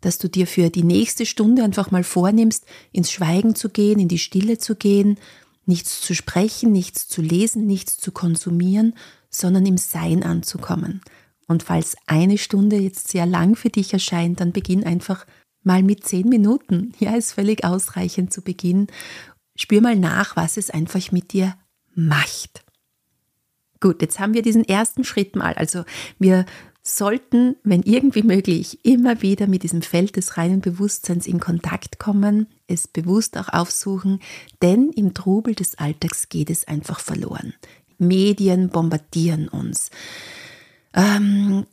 dass 0.00 0.18
du 0.18 0.28
dir 0.28 0.46
für 0.46 0.70
die 0.70 0.84
nächste 0.84 1.26
Stunde 1.26 1.62
einfach 1.62 1.90
mal 1.90 2.04
vornimmst, 2.04 2.64
ins 2.92 3.10
Schweigen 3.10 3.54
zu 3.54 3.68
gehen, 3.68 3.98
in 3.98 4.08
die 4.08 4.18
Stille 4.18 4.58
zu 4.58 4.74
gehen, 4.76 5.18
nichts 5.66 6.00
zu 6.00 6.14
sprechen, 6.14 6.72
nichts 6.72 7.08
zu 7.08 7.22
lesen, 7.22 7.66
nichts 7.66 7.98
zu 7.98 8.12
konsumieren, 8.12 8.94
sondern 9.30 9.66
im 9.66 9.76
Sein 9.78 10.22
anzukommen. 10.22 11.00
Und 11.46 11.64
falls 11.64 11.96
eine 12.06 12.38
Stunde 12.38 12.76
jetzt 12.76 13.08
sehr 13.08 13.26
lang 13.26 13.56
für 13.56 13.70
dich 13.70 13.92
erscheint, 13.92 14.40
dann 14.40 14.52
beginn 14.52 14.84
einfach 14.84 15.26
mal 15.62 15.82
mit 15.82 16.04
zehn 16.04 16.28
Minuten. 16.28 16.92
Ja, 16.98 17.14
ist 17.14 17.32
völlig 17.32 17.64
ausreichend 17.64 18.32
zu 18.32 18.42
Beginn. 18.42 18.86
Spür 19.56 19.80
mal 19.80 19.96
nach, 19.96 20.36
was 20.36 20.56
es 20.56 20.70
einfach 20.70 21.12
mit 21.12 21.32
dir 21.32 21.54
macht. 21.94 22.64
Gut, 23.80 24.02
jetzt 24.02 24.20
haben 24.20 24.34
wir 24.34 24.42
diesen 24.42 24.64
ersten 24.64 25.04
Schritt 25.04 25.36
mal. 25.36 25.54
Also 25.54 25.84
wir 26.18 26.44
sollten, 26.82 27.56
wenn 27.62 27.82
irgendwie 27.82 28.22
möglich, 28.22 28.84
immer 28.84 29.22
wieder 29.22 29.46
mit 29.46 29.62
diesem 29.62 29.82
Feld 29.82 30.16
des 30.16 30.36
reinen 30.36 30.60
Bewusstseins 30.60 31.26
in 31.26 31.40
Kontakt 31.40 31.98
kommen, 31.98 32.46
es 32.66 32.88
bewusst 32.88 33.36
auch 33.38 33.48
aufsuchen, 33.48 34.20
denn 34.62 34.90
im 34.90 35.14
Trubel 35.14 35.54
des 35.54 35.78
Alltags 35.78 36.28
geht 36.28 36.50
es 36.50 36.66
einfach 36.66 37.00
verloren. 37.00 37.54
Medien 37.98 38.70
bombardieren 38.70 39.48
uns. 39.48 39.90
Ähm, 40.94 41.66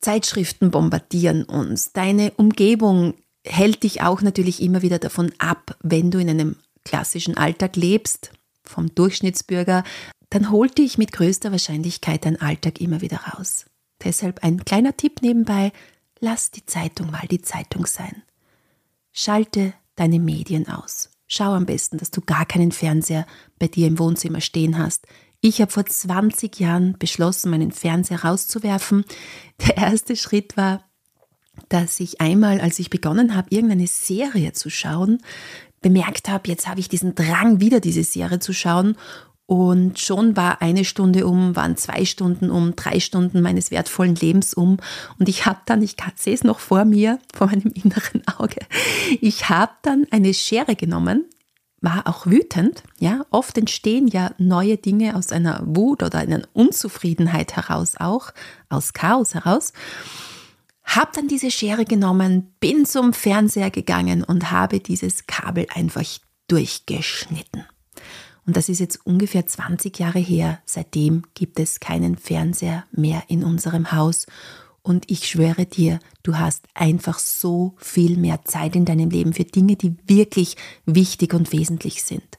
Zeitschriften 0.00 0.70
bombardieren 0.70 1.44
uns. 1.44 1.92
Deine 1.92 2.32
Umgebung 2.32 3.14
hält 3.44 3.82
dich 3.82 4.02
auch 4.02 4.22
natürlich 4.22 4.62
immer 4.62 4.82
wieder 4.82 4.98
davon 4.98 5.32
ab, 5.38 5.76
wenn 5.82 6.10
du 6.10 6.18
in 6.18 6.30
einem 6.30 6.56
klassischen 6.84 7.36
Alltag 7.36 7.76
lebst, 7.76 8.32
vom 8.64 8.94
Durchschnittsbürger, 8.94 9.84
dann 10.30 10.50
holt 10.50 10.78
dich 10.78 10.98
mit 10.98 11.12
größter 11.12 11.52
Wahrscheinlichkeit 11.52 12.24
dein 12.24 12.40
Alltag 12.40 12.80
immer 12.80 13.00
wieder 13.00 13.18
raus. 13.18 13.66
Deshalb 14.02 14.42
ein 14.42 14.64
kleiner 14.64 14.96
Tipp 14.96 15.22
nebenbei, 15.22 15.72
lass 16.18 16.50
die 16.50 16.66
Zeitung 16.66 17.10
mal 17.10 17.26
die 17.30 17.42
Zeitung 17.42 17.86
sein. 17.86 18.22
Schalte 19.12 19.74
deine 19.94 20.18
Medien 20.18 20.68
aus. 20.68 21.10
Schau 21.26 21.52
am 21.52 21.66
besten, 21.66 21.98
dass 21.98 22.10
du 22.10 22.20
gar 22.20 22.46
keinen 22.46 22.72
Fernseher 22.72 23.26
bei 23.58 23.68
dir 23.68 23.86
im 23.86 23.98
Wohnzimmer 23.98 24.40
stehen 24.40 24.76
hast. 24.76 25.06
Ich 25.40 25.60
habe 25.60 25.70
vor 25.70 25.86
20 25.86 26.58
Jahren 26.58 26.98
beschlossen, 26.98 27.50
meinen 27.50 27.70
Fernseher 27.70 28.24
rauszuwerfen. 28.24 29.04
Der 29.66 29.76
erste 29.76 30.16
Schritt 30.16 30.56
war, 30.56 30.84
dass 31.68 32.00
ich 32.00 32.20
einmal, 32.20 32.60
als 32.60 32.78
ich 32.78 32.90
begonnen 32.90 33.34
habe, 33.34 33.48
irgendeine 33.50 33.86
Serie 33.86 34.52
zu 34.52 34.70
schauen, 34.70 35.20
bemerkt 35.80 36.28
habe, 36.28 36.48
jetzt 36.48 36.66
habe 36.66 36.80
ich 36.80 36.88
diesen 36.88 37.14
Drang, 37.14 37.60
wieder 37.60 37.80
diese 37.80 38.04
Serie 38.04 38.38
zu 38.38 38.52
schauen 38.52 38.96
und 39.46 39.98
schon 39.98 40.36
war 40.36 40.62
eine 40.62 40.84
Stunde 40.84 41.26
um, 41.26 41.54
waren 41.54 41.76
zwei 41.76 42.04
Stunden 42.06 42.50
um, 42.50 42.74
drei 42.76 42.98
Stunden 42.98 43.42
meines 43.42 43.70
wertvollen 43.70 44.14
Lebens 44.14 44.54
um. 44.54 44.78
Und 45.18 45.28
ich 45.28 45.44
habe 45.44 45.60
dann, 45.66 45.82
ich 45.82 45.96
sehe 46.16 46.32
es 46.32 46.44
noch 46.44 46.60
vor 46.60 46.86
mir, 46.86 47.18
vor 47.34 47.48
meinem 47.48 47.72
inneren 47.74 48.22
Auge, 48.38 48.60
ich 49.20 49.48
habe 49.50 49.72
dann 49.82 50.06
eine 50.10 50.32
Schere 50.32 50.76
genommen, 50.76 51.26
war 51.82 52.06
auch 52.06 52.26
wütend. 52.26 52.82
Ja, 52.98 53.26
oft 53.30 53.58
entstehen 53.58 54.08
ja 54.08 54.32
neue 54.38 54.78
Dinge 54.78 55.16
aus 55.16 55.30
einer 55.30 55.60
Wut 55.64 56.02
oder 56.02 56.20
einer 56.20 56.40
Unzufriedenheit 56.54 57.54
heraus 57.56 57.96
auch, 57.98 58.30
aus 58.70 58.94
Chaos 58.94 59.34
heraus. 59.34 59.74
Hab 60.84 61.12
dann 61.14 61.28
diese 61.28 61.50
Schere 61.50 61.84
genommen, 61.84 62.54
bin 62.60 62.86
zum 62.86 63.12
Fernseher 63.12 63.70
gegangen 63.70 64.22
und 64.22 64.50
habe 64.50 64.80
dieses 64.80 65.26
Kabel 65.26 65.66
einfach 65.74 66.04
durchgeschnitten. 66.48 67.64
Und 68.46 68.56
das 68.56 68.68
ist 68.68 68.78
jetzt 68.78 69.06
ungefähr 69.06 69.46
20 69.46 69.98
Jahre 69.98 70.18
her. 70.18 70.60
Seitdem 70.66 71.22
gibt 71.34 71.58
es 71.58 71.80
keinen 71.80 72.16
Fernseher 72.16 72.84
mehr 72.92 73.22
in 73.28 73.42
unserem 73.42 73.92
Haus. 73.92 74.26
Und 74.82 75.10
ich 75.10 75.26
schwöre 75.26 75.64
dir, 75.64 75.98
du 76.22 76.36
hast 76.36 76.66
einfach 76.74 77.18
so 77.18 77.74
viel 77.78 78.18
mehr 78.18 78.44
Zeit 78.44 78.76
in 78.76 78.84
deinem 78.84 79.08
Leben 79.08 79.32
für 79.32 79.44
Dinge, 79.44 79.76
die 79.76 79.96
wirklich 80.06 80.56
wichtig 80.84 81.32
und 81.32 81.52
wesentlich 81.52 82.04
sind. 82.04 82.38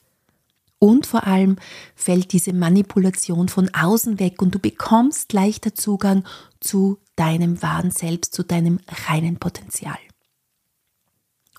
Und 0.80 1.06
vor 1.06 1.26
allem 1.26 1.56
fällt 1.96 2.34
diese 2.34 2.54
Manipulation 2.54 3.50
von 3.50 3.74
außen 3.74 4.20
weg 4.20 4.42
und 4.42 4.54
du 4.54 4.60
bekommst 4.60 5.34
leichter 5.34 5.74
Zugang 5.74 6.24
zu 6.60 7.00
deinem 7.16 7.62
wahren 7.62 7.92
Selbst, 7.92 8.34
zu 8.34 8.44
deinem 8.44 8.80
reinen 9.08 9.38
Potenzial. 9.38 9.98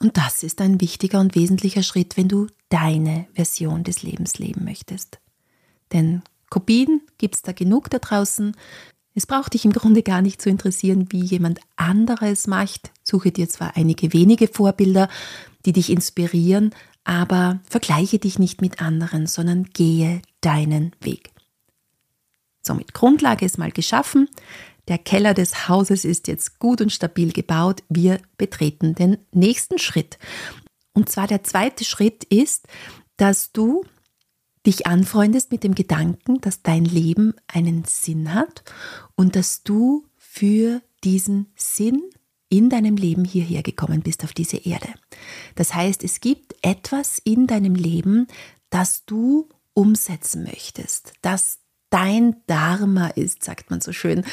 Und 0.01 0.19
das 0.19 0.43
ist 0.43 0.61
ein 0.61 0.81
wichtiger 0.81 1.21
und 1.21 1.35
wesentlicher 1.35 1.83
Schritt, 1.83 2.17
wenn 2.17 2.29
du 2.29 2.49
deine 2.69 3.27
Version 3.33 3.85
des 3.85 4.03
Lebens 4.03 4.39
leben 4.39 4.65
möchtest. 4.65 5.19
Denn 5.93 6.23
Kopien 6.51 7.01
gibt 7.19 7.37
es 7.37 7.43
da 7.43 7.53
genug 7.53 7.89
da 7.91 7.99
draußen. 7.99 8.55
Es 9.15 9.27
braucht 9.27 9.55
dich 9.55 9.65
im 9.65 9.73
Grunde 9.73 10.03
gar 10.03 10.21
nicht 10.21 10.43
zu 10.43 10.51
interessieren, 10.51 11.07
wie 11.11 11.25
jemand 11.25 11.61
anderes 11.77 12.47
macht. 12.47 12.91
Suche 13.03 13.33
dir 13.33 13.49
zwar 13.49 13.77
einige 13.77 14.13
wenige 14.13 14.49
Vorbilder, 14.49 15.09
die 15.65 15.73
dich 15.73 15.91
inspirieren, 15.91 16.75
aber 17.07 17.61
vergleiche 17.71 18.19
dich 18.19 18.39
nicht 18.39 18.61
mit 18.61 18.83
anderen, 18.83 19.27
sondern 19.27 19.65
gehe 19.65 20.21
deinen 20.41 20.91
Weg. 21.01 21.31
Somit 22.61 22.95
Grundlage 22.95 23.47
ist 23.47 23.59
mal 23.59 23.71
geschaffen. 23.71 24.29
Der 24.89 24.99
Keller 24.99 25.33
des 25.33 25.69
Hauses 25.69 26.05
ist 26.05 26.27
jetzt 26.27 26.59
gut 26.59 26.81
und 26.81 26.93
stabil 26.93 27.33
gebaut. 27.33 27.85
Wir 27.89 28.19
betreten 28.37 28.97
den 28.97 29.19
nächsten 29.31 29.79
Schritt. 29.79 30.19
Und 30.95 31.09
zwar 31.09 31.29
der 31.29 31.45
zweite 31.45 31.85
Schritt 31.85 32.25
ist, 32.25 32.67
dass 33.17 33.53
du 33.53 33.85
dich 34.67 34.89
anfreundest 34.89 35.53
mit 35.53 35.63
dem 35.63 35.77
Gedanken, 35.77 36.41
dass 36.41 36.63
dein 36.63 36.85
Leben 36.85 37.35
einen 37.47 37.85
Sinn 37.85 38.35
hat 38.35 38.65
und 39.15 39.37
dass 39.37 39.63
du 39.63 40.05
für 40.17 40.83
diesen 41.05 41.53
Sinn 41.55 42.03
in 42.49 42.71
deinem 42.71 42.97
Leben 42.97 43.25
hierher 43.25 43.63
gekommen 43.63 44.03
bist 44.03 44.25
auf 44.25 44.33
diese 44.33 44.59
Erde. 44.59 44.89
Das 45.55 45.75
heißt, 45.75 46.05
es 46.05 46.21
gibt 46.21 46.55
etwas 46.63 47.19
in 47.19 47.47
deinem 47.47 47.75
Leben, 47.75 48.27
das 48.71 49.05
du 49.05 49.49
umsetzen 49.75 50.45
möchtest, 50.45 51.13
das 51.23 51.59
dein 51.91 52.37
Dharma 52.47 53.09
ist, 53.09 53.45
sagt 53.45 53.71
man 53.71 53.81
so 53.81 53.93
schön. 53.93 54.25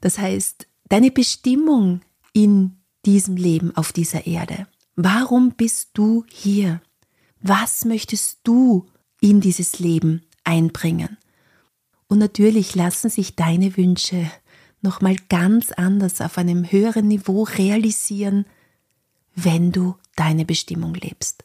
Das 0.00 0.18
heißt, 0.18 0.66
deine 0.88 1.10
Bestimmung 1.10 2.00
in 2.32 2.76
diesem 3.04 3.36
Leben 3.36 3.76
auf 3.76 3.92
dieser 3.92 4.26
Erde. 4.26 4.66
Warum 4.96 5.52
bist 5.52 5.90
du 5.94 6.24
hier? 6.30 6.80
Was 7.40 7.84
möchtest 7.84 8.40
du 8.44 8.86
in 9.20 9.40
dieses 9.40 9.78
Leben 9.78 10.22
einbringen? 10.44 11.18
Und 12.06 12.18
natürlich 12.18 12.74
lassen 12.74 13.10
sich 13.10 13.34
deine 13.34 13.76
Wünsche 13.76 14.30
nochmal 14.84 15.16
ganz 15.28 15.72
anders 15.72 16.20
auf 16.20 16.38
einem 16.38 16.70
höheren 16.70 17.08
Niveau 17.08 17.42
realisieren, 17.42 18.46
wenn 19.34 19.72
du 19.72 19.96
deine 20.14 20.44
Bestimmung 20.44 20.94
lebst. 20.94 21.44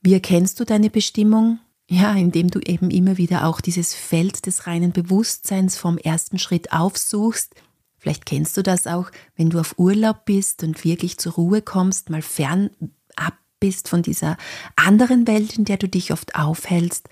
Wie 0.00 0.14
erkennst 0.14 0.58
du 0.60 0.64
deine 0.64 0.88
Bestimmung? 0.88 1.58
Ja, 1.90 2.14
indem 2.14 2.50
du 2.50 2.60
eben 2.60 2.90
immer 2.90 3.18
wieder 3.18 3.46
auch 3.46 3.60
dieses 3.60 3.94
Feld 3.94 4.46
des 4.46 4.66
reinen 4.66 4.92
Bewusstseins 4.92 5.76
vom 5.76 5.98
ersten 5.98 6.38
Schritt 6.38 6.72
aufsuchst, 6.72 7.54
Vielleicht 8.00 8.26
kennst 8.26 8.56
du 8.56 8.62
das 8.62 8.86
auch, 8.86 9.10
wenn 9.34 9.50
du 9.50 9.58
auf 9.58 9.76
Urlaub 9.76 10.24
bist 10.24 10.62
und 10.62 10.84
wirklich 10.84 11.18
zur 11.18 11.32
Ruhe 11.32 11.62
kommst, 11.62 12.10
mal 12.10 12.22
fern 12.22 12.70
ab 13.16 13.34
bist 13.60 13.88
von 13.88 14.02
dieser 14.02 14.36
anderen 14.76 15.26
Welt, 15.26 15.58
in 15.58 15.64
der 15.64 15.78
du 15.78 15.88
dich 15.88 16.12
oft 16.12 16.36
aufhältst, 16.36 17.08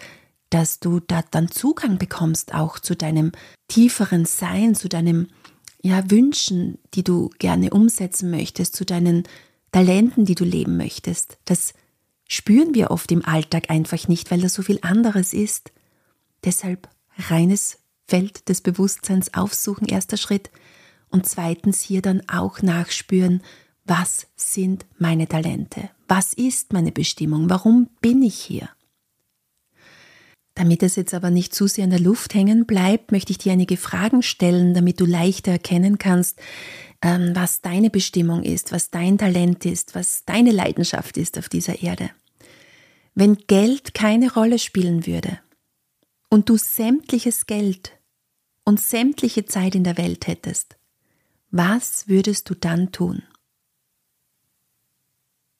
dass 0.50 0.81
du 0.81 1.00
da 1.00 1.23
dann 1.31 1.50
Zugang 1.50 1.99
bekommst 1.99 2.55
auch 2.55 2.79
zu 2.79 2.95
deinem 2.95 3.33
tieferen 3.69 4.25
Sein, 4.25 4.75
zu 4.75 4.88
deinem 4.88 5.29
ja, 5.83 6.11
Wünschen, 6.11 6.79
die 6.95 7.05
du 7.05 7.31
gerne 7.38 7.71
umsetzen 7.71 8.31
möchtest, 8.31 8.76
zu 8.76 8.85
deinen 8.85 9.25
Talenten, 9.73 10.25
die 10.25 10.35
du 10.35 10.45
leben 10.45 10.76
möchtest. 10.76 11.38
Das 11.45 11.75
spüren 12.29 12.75
wir 12.75 12.91
oft 12.91 13.11
im 13.12 13.25
Alltag 13.25 13.71
einfach 13.71 14.09
nicht, 14.09 14.31
weil 14.31 14.41
da 14.41 14.49
so 14.49 14.62
viel 14.62 14.79
anderes 14.83 15.33
ist. 15.33 15.73
Deshalb 16.45 16.88
reines 17.19 17.79
Feld 18.07 18.49
des 18.49 18.61
Bewusstseins 18.61 19.35
aufsuchen, 19.35 19.87
erster 19.87 20.17
Schritt. 20.17 20.50
Und 21.09 21.26
zweitens 21.26 21.81
hier 21.81 22.03
dann 22.03 22.23
auch 22.29 22.62
nachspüren, 22.62 23.43
was 23.85 24.26
sind 24.35 24.87
meine 24.99 25.29
Talente? 25.29 25.91
Was 26.09 26.33
ist 26.33 26.73
meine 26.73 26.93
Bestimmung? 26.93 27.49
Warum 27.50 27.88
bin 28.00 28.23
ich 28.23 28.35
hier? 28.35 28.69
Damit 30.56 30.82
es 30.82 30.96
jetzt 30.96 31.12
aber 31.12 31.30
nicht 31.30 31.54
zu 31.54 31.66
sehr 31.66 31.84
in 31.84 31.90
der 31.90 32.00
Luft 32.00 32.32
hängen 32.32 32.64
bleibt, 32.64 33.12
möchte 33.12 33.30
ich 33.30 33.36
dir 33.38 33.52
einige 33.52 33.76
Fragen 33.76 34.22
stellen, 34.22 34.72
damit 34.72 34.98
du 34.98 35.04
leichter 35.04 35.52
erkennen 35.52 35.98
kannst, 35.98 36.40
ähm, 37.02 37.32
was 37.34 37.60
deine 37.60 37.90
Bestimmung 37.90 38.42
ist, 38.42 38.72
was 38.72 38.90
dein 38.90 39.18
Talent 39.18 39.66
ist, 39.66 39.94
was 39.94 40.25
deine 40.25 40.52
Leidenschaft 40.52 41.18
ist 41.18 41.36
auf 41.36 41.50
dieser 41.50 41.82
Erde. 41.82 42.08
Wenn 43.14 43.36
Geld 43.46 43.92
keine 43.92 44.32
Rolle 44.32 44.58
spielen 44.58 45.06
würde 45.06 45.38
und 46.30 46.48
du 46.48 46.56
sämtliches 46.56 47.44
Geld 47.44 47.92
und 48.64 48.80
sämtliche 48.80 49.44
Zeit 49.44 49.75
in 49.75 49.84
der 49.84 49.98
Welt 49.98 50.26
hättest, 50.26 50.78
was 51.50 52.08
würdest 52.08 52.48
du 52.48 52.54
dann 52.54 52.92
tun? 52.92 53.22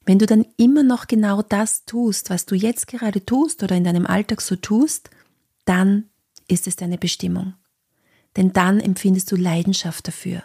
Wenn 0.07 0.21
du 0.21 0.27
dann 0.27 0.47
immer 0.57 0.85
noch 0.85 1.09
genau 1.09 1.43
das 1.43 1.85
tust, 1.85 2.31
was 2.31 2.47
du 2.47 2.55
jetzt 2.55 2.87
gerade 2.87 3.27
tust 3.27 3.63
oder 3.65 3.77
in 3.77 3.85
deinem 3.85 4.07
Alltag 4.07 4.41
so 4.41 4.55
tust, 4.55 5.11
dann 5.65 6.05
ist 6.47 6.69
es 6.69 6.77
deine 6.77 6.97
Bestimmung. 6.97 7.55
Denn 8.37 8.53
dann 8.53 8.79
empfindest 8.79 9.33
du 9.33 9.37
Leidenschaft 9.37 10.07
dafür. 10.07 10.43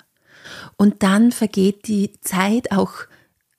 Und 0.77 1.03
dann 1.03 1.32
vergeht 1.32 1.88
die 1.88 2.20
Zeit 2.22 2.72
auch, 2.72 2.94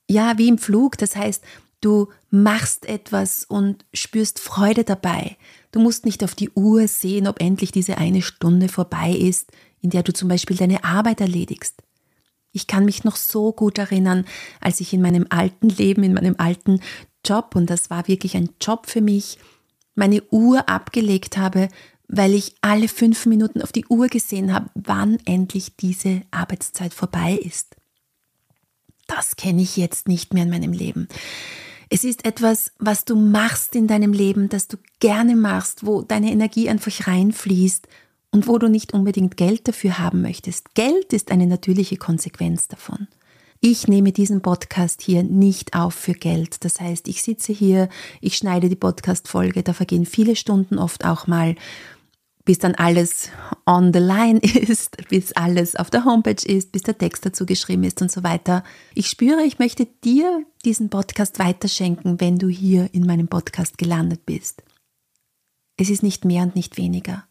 ja, 0.09 0.37
wie 0.37 0.49
im 0.49 0.57
Flug. 0.57 0.97
Das 0.97 1.15
heißt, 1.15 1.41
du 1.79 2.09
machst 2.29 2.85
etwas 2.85 3.45
und 3.45 3.85
spürst 3.93 4.39
Freude 4.39 4.83
dabei. 4.83 5.37
Du 5.71 5.79
musst 5.79 6.05
nicht 6.05 6.23
auf 6.23 6.35
die 6.35 6.49
Uhr 6.49 6.89
sehen, 6.89 7.27
ob 7.27 7.41
endlich 7.41 7.71
diese 7.71 7.97
eine 7.97 8.21
Stunde 8.21 8.67
vorbei 8.67 9.11
ist, 9.11 9.51
in 9.79 9.89
der 9.89 10.03
du 10.03 10.11
zum 10.13 10.27
Beispiel 10.27 10.57
deine 10.57 10.83
Arbeit 10.83 11.21
erledigst. 11.21 11.81
Ich 12.53 12.67
kann 12.67 12.85
mich 12.85 13.03
noch 13.03 13.15
so 13.15 13.51
gut 13.51 13.79
erinnern, 13.79 14.25
als 14.61 14.79
ich 14.79 14.93
in 14.93 15.01
meinem 15.01 15.25
alten 15.29 15.69
Leben, 15.69 16.03
in 16.03 16.13
meinem 16.13 16.35
alten 16.37 16.79
Job, 17.25 17.55
und 17.55 17.69
das 17.69 17.89
war 17.89 18.07
wirklich 18.07 18.37
ein 18.37 18.49
Job 18.61 18.85
für 18.87 19.01
mich, 19.01 19.39
meine 19.95 20.21
Uhr 20.29 20.69
abgelegt 20.69 21.37
habe, 21.37 21.67
weil 22.07 22.33
ich 22.33 22.55
alle 22.61 22.87
fünf 22.87 23.25
Minuten 23.25 23.61
auf 23.61 23.71
die 23.71 23.85
Uhr 23.87 24.07
gesehen 24.07 24.53
habe, 24.53 24.69
wann 24.75 25.17
endlich 25.25 25.75
diese 25.75 26.21
Arbeitszeit 26.29 26.93
vorbei 26.93 27.33
ist. 27.33 27.75
Das 29.07 29.35
kenne 29.35 29.63
ich 29.63 29.75
jetzt 29.75 30.07
nicht 30.07 30.33
mehr 30.33 30.43
in 30.43 30.49
meinem 30.49 30.73
Leben. 30.73 31.07
Es 31.89 32.03
ist 32.03 32.25
etwas, 32.25 32.71
was 32.77 33.03
du 33.05 33.15
machst 33.15 33.75
in 33.75 33.87
deinem 33.87 34.13
Leben, 34.13 34.49
das 34.49 34.67
du 34.67 34.77
gerne 34.99 35.35
machst, 35.35 35.85
wo 35.85 36.01
deine 36.01 36.31
Energie 36.31 36.69
einfach 36.69 37.07
reinfließt 37.07 37.87
und 38.33 38.47
wo 38.47 38.57
du 38.57 38.67
nicht 38.67 38.93
unbedingt 38.93 39.37
Geld 39.37 39.67
dafür 39.67 39.99
haben 39.99 40.21
möchtest. 40.21 40.73
Geld 40.73 41.13
ist 41.13 41.31
eine 41.31 41.47
natürliche 41.47 41.97
Konsequenz 41.97 42.67
davon. 42.67 43.07
Ich 43.61 43.87
nehme 43.87 44.11
diesen 44.11 44.41
Podcast 44.41 45.01
hier 45.01 45.23
nicht 45.23 45.73
auf 45.73 45.93
für 45.93 46.13
Geld. 46.13 46.65
Das 46.65 46.81
heißt, 46.81 47.07
ich 47.07 47.23
sitze 47.23 47.53
hier, 47.53 47.87
ich 48.19 48.35
schneide 48.35 48.67
die 48.67 48.75
Podcast-Folge, 48.75 49.63
da 49.63 49.71
vergehen 49.71 50.05
viele 50.05 50.35
Stunden 50.35 50.79
oft 50.79 51.05
auch 51.05 51.27
mal, 51.27 51.55
bis 52.43 52.57
dann 52.57 52.75
alles 52.75 53.29
on 53.65 53.93
the 53.93 53.99
line 53.99 54.39
ist, 54.43 54.97
bis 55.09 55.31
alles 55.33 55.75
auf 55.75 55.89
der 55.89 56.03
Homepage 56.03 56.45
ist, 56.45 56.71
bis 56.73 56.81
der 56.81 56.97
Text 56.97 57.25
dazu 57.25 57.45
geschrieben 57.45 57.83
ist 57.83 58.01
und 58.01 58.11
so 58.11 58.23
weiter. 58.23 58.63
Ich 58.95 59.07
spüre, 59.07 59.43
ich 59.43 59.59
möchte 59.59 59.87
dir 60.03 60.43
diesen 60.65 60.89
Podcast 60.89 61.39
weiterschenken, 61.39 62.19
wenn 62.19 62.39
du 62.39 62.49
hier 62.49 62.89
in 62.93 63.05
meinem 63.05 63.27
Podcast 63.27 63.77
gelandet 63.77 64.25
bist. 64.25 64.63
Es 65.77 65.89
ist 65.89 66.03
nicht 66.03 66.25
mehr 66.25 66.43
und 66.43 66.55
nicht 66.55 66.77
weniger. 66.77 67.25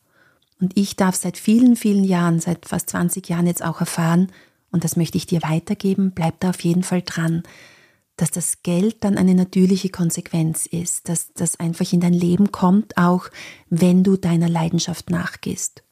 Und 0.63 0.79
ich 0.79 0.95
darf 0.95 1.17
seit 1.17 1.39
vielen, 1.39 1.75
vielen 1.75 2.05
Jahren, 2.05 2.39
seit 2.39 2.67
fast 2.67 2.91
20 2.91 3.29
Jahren 3.29 3.49
jetzt 3.49 3.65
auch 3.65 3.81
erfahren, 3.81 4.31
und 4.71 4.85
das 4.85 4.95
möchte 4.95 5.19
ich 5.19 5.27
dir 5.27 5.43
weitergeben, 5.43 6.13
bleib 6.15 6.39
da 6.39 6.51
auf 6.51 6.61
jeden 6.61 6.85
Fall 6.85 7.03
dran, 7.03 7.43
dass 8.17 8.31
das 8.31 8.63
Geld 8.63 9.03
dann 9.03 9.19
eine 9.19 9.35
natürliche 9.35 9.89
Konsequenz 9.89 10.67
ist, 10.67 11.09
dass 11.09 11.33
das 11.35 11.59
einfach 11.59 11.93
in 11.93 12.01
dein 12.01 12.13
Leben 12.13 12.53
kommt, 12.53 12.97
auch 12.97 13.29
wenn 13.71 14.05
du 14.05 14.17
deiner 14.17 14.49
Leidenschaft 14.49 15.11
nachgehst. 15.11 15.83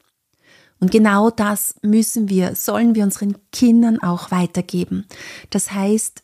Und 0.79 0.89
genau 0.89 1.29
das 1.29 1.75
müssen 1.81 2.29
wir, 2.29 2.55
sollen 2.55 2.95
wir 2.95 3.03
unseren 3.03 3.35
Kindern 3.51 4.01
auch 4.01 4.31
weitergeben. 4.31 5.05
Das 5.49 5.73
heißt, 5.73 6.23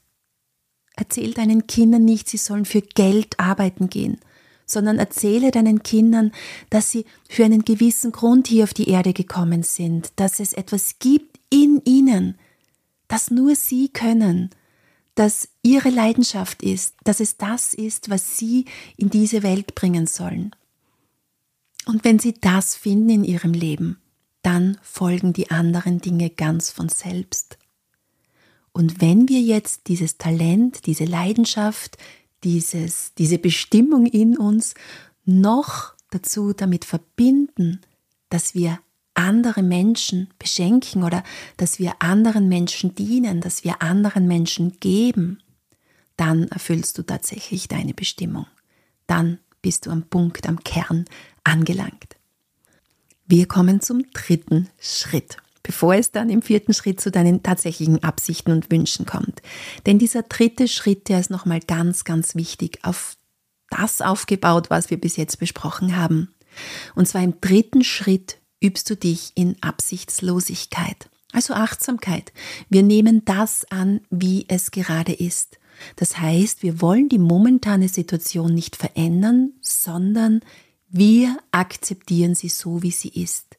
erzähl 0.96 1.34
deinen 1.34 1.68
Kindern 1.68 2.06
nicht, 2.06 2.30
sie 2.30 2.38
sollen 2.38 2.66
für 2.66 2.82
Geld 2.82 3.42
arbeiten 3.42 3.90
gehen, 3.90 4.20
sondern 4.68 5.00
erzähle 5.00 5.50
deinen 5.50 5.82
Kindern, 5.82 6.32
dass 6.70 6.92
sie 6.92 7.06
für 7.28 7.46
einen 7.46 7.66
gewissen 7.66 8.12
Grund 8.12 8.48
hier 8.48 8.66
auf 8.66 8.74
die 8.74 8.90
Erde 8.90 9.14
gekommen 9.14 9.64
sind, 9.64 10.12
dass 10.18 10.40
es 10.40 10.54
etwas 10.54 11.00
gibt 11.00 11.40
in 11.50 11.82
ihnen, 11.86 12.38
das 13.08 13.32
nur 13.32 13.56
sie 13.56 13.90
können, 13.90 14.52
dass 15.16 15.48
ihre 15.64 15.90
Leidenschaft 15.90 16.62
ist, 16.62 16.96
dass 17.04 17.20
es 17.20 17.38
das 17.38 17.74
ist, 17.74 18.10
was 18.12 18.38
sie 18.38 18.66
in 18.98 19.10
diese 19.10 19.42
Welt 19.42 19.74
bringen 19.74 20.06
sollen. 20.06 20.56
Und 21.86 22.04
wenn 22.04 22.20
sie 22.20 22.34
das 22.34 22.76
finden 22.76 23.10
in 23.10 23.24
ihrem 23.24 23.54
Leben, 23.54 23.98
dann 24.44 24.78
folgen 24.82 25.34
die 25.34 25.50
anderen 25.50 26.00
Dinge 26.00 26.30
ganz 26.30 26.70
von 26.70 26.90
selbst. 26.90 27.58
Und 28.74 29.02
wenn 29.02 29.28
wir 29.28 29.42
jetzt 29.42 29.88
dieses 29.88 30.18
Talent, 30.18 30.86
diese 30.86 31.06
Leidenschaft, 31.06 31.98
dieses, 32.44 33.14
diese 33.16 33.38
Bestimmung 33.38 34.06
in 34.06 34.38
uns 34.38 34.74
noch 35.26 35.94
dazu 36.10 36.54
damit 36.54 36.86
verbinden, 36.86 37.82
dass 38.30 38.56
wir 38.56 38.80
andere 39.14 39.64
Menschen 39.64 40.30
beschenken 40.38 41.04
oder 41.04 41.24
dass 41.58 41.80
wir 41.80 41.94
anderen 42.00 42.48
Menschen 42.48 42.94
dienen, 42.94 43.42
dass 43.42 43.64
wir 43.64 43.82
anderen 43.82 44.28
Menschen 44.28 44.80
geben, 44.80 45.42
dann 46.18 46.48
erfüllst 46.50 46.98
du 46.98 47.04
tatsächlich 47.04 47.68
deine 47.68 47.94
Bestimmung. 47.94 48.46
Dann 49.08 49.40
bist 49.62 49.86
du 49.86 49.92
am 49.92 50.04
Punkt, 50.04 50.48
am 50.48 50.64
Kern 50.64 51.06
angelangt. 51.44 52.16
Wir 53.26 53.48
kommen 53.48 53.82
zum 53.82 54.10
dritten 54.12 54.70
Schritt 54.80 55.38
bevor 55.64 55.96
es 55.96 56.12
dann 56.12 56.30
im 56.30 56.42
vierten 56.42 56.74
Schritt 56.74 57.02
zu 57.02 57.12
deinen 57.12 57.44
tatsächlichen 57.44 58.04
Absichten 58.04 58.52
und 58.52 58.72
Wünschen 58.72 59.06
kommt. 59.06 59.42
Denn 59.86 60.00
dieser 60.00 60.24
dritte 60.24 60.68
Schritt, 60.68 61.10
der 61.10 61.20
ist 61.20 61.30
nochmal 61.30 61.60
ganz, 61.60 62.04
ganz 62.04 62.36
wichtig, 62.36 62.80
auf 62.84 63.18
das 63.70 64.02
aufgebaut, 64.02 64.70
was 64.70 64.90
wir 64.90 65.00
bis 65.00 65.18
jetzt 65.18 65.40
besprochen 65.40 65.98
haben. 65.98 66.34
Und 66.96 67.08
zwar 67.08 67.24
im 67.24 67.40
dritten 67.42 67.84
Schritt 67.84 68.40
übst 68.64 68.90
du 68.90 68.96
dich 68.96 69.32
in 69.36 69.56
Absichtslosigkeit, 69.62 71.10
also 71.32 71.54
Achtsamkeit. 71.54 72.34
Wir 72.70 72.84
nehmen 72.84 73.24
das 73.26 73.66
an, 73.70 74.02
wie 74.10 74.46
es 74.48 74.72
gerade 74.72 75.14
ist. 75.14 75.60
Das 75.96 76.18
heißt, 76.18 76.64
wir 76.64 76.82
wollen 76.82 77.08
die 77.10 77.20
momentane 77.20 77.88
Situation 77.88 78.54
nicht 78.54 78.76
verändern, 78.76 79.54
sondern 79.62 80.42
wir 80.90 81.38
akzeptieren 81.52 82.34
sie 82.34 82.50
so, 82.50 82.82
wie 82.82 82.92
sie 82.92 83.10
ist. 83.10 83.57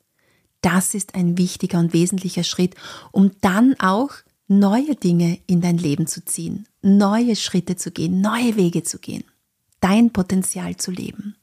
Das 0.61 0.95
ist 0.95 1.15
ein 1.15 1.39
wichtiger 1.39 1.79
und 1.79 1.93
wesentlicher 1.93 2.45
Schritt, 2.45 2.75
um 3.13 3.31
dann 3.41 3.79
auch 3.79 4.11
neue 4.49 4.97
Dinge 4.97 5.39
in 5.47 5.61
dein 5.61 5.79
Leben 5.79 6.07
zu 6.07 6.25
ziehen, 6.25 6.67
neue 6.83 7.37
Schritte 7.37 7.77
zu 7.77 7.91
gehen, 7.91 8.21
neue 8.21 8.57
Wege 8.57 8.83
zu 8.83 8.99
gehen, 8.99 9.25
dein 9.81 10.13
Potenzial 10.13 10.77
zu 10.77 10.91
leben. 10.91 11.37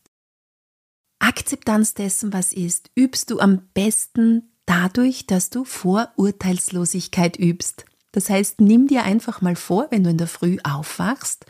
Akzeptanz 1.19 1.93
dessen, 1.93 2.33
was 2.33 2.51
ist, 2.51 2.91
übst 2.95 3.31
du 3.31 3.39
am 3.39 3.61
besten 3.73 4.51
dadurch, 4.65 5.27
dass 5.27 5.49
du 5.49 5.63
Vorurteilslosigkeit 5.63 7.37
übst. 7.37 7.85
Das 8.11 8.29
heißt, 8.29 8.61
nimm 8.61 8.87
dir 8.87 9.03
einfach 9.03 9.41
mal 9.41 9.55
vor, 9.55 9.87
wenn 9.91 10.03
du 10.03 10.09
in 10.09 10.17
der 10.17 10.27
Früh 10.27 10.57
aufwachst, 10.63 11.45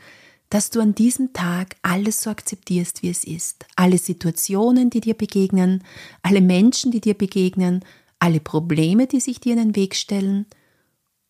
dass 0.50 0.70
du 0.70 0.80
an 0.80 0.96
diesem 0.96 1.34
Tag 1.34 1.76
alles 1.82 2.22
so 2.22 2.30
akzeptierst, 2.30 3.02
wie 3.02 3.10
es 3.10 3.24
ist. 3.24 3.66
Alle 3.76 3.98
Situationen, 3.98 4.90
die 4.90 5.02
dir 5.02 5.16
begegnen, 5.16 5.84
alle 6.22 6.42
Menschen, 6.42 6.92
die 6.92 7.02
dir 7.02 7.16
begegnen, 7.16 7.84
alle 8.20 8.40
Probleme, 8.40 9.08
die 9.08 9.20
sich 9.20 9.40
dir 9.40 9.54
in 9.54 9.60
den 9.60 9.76
Weg 9.76 9.96
stellen. 9.96 10.46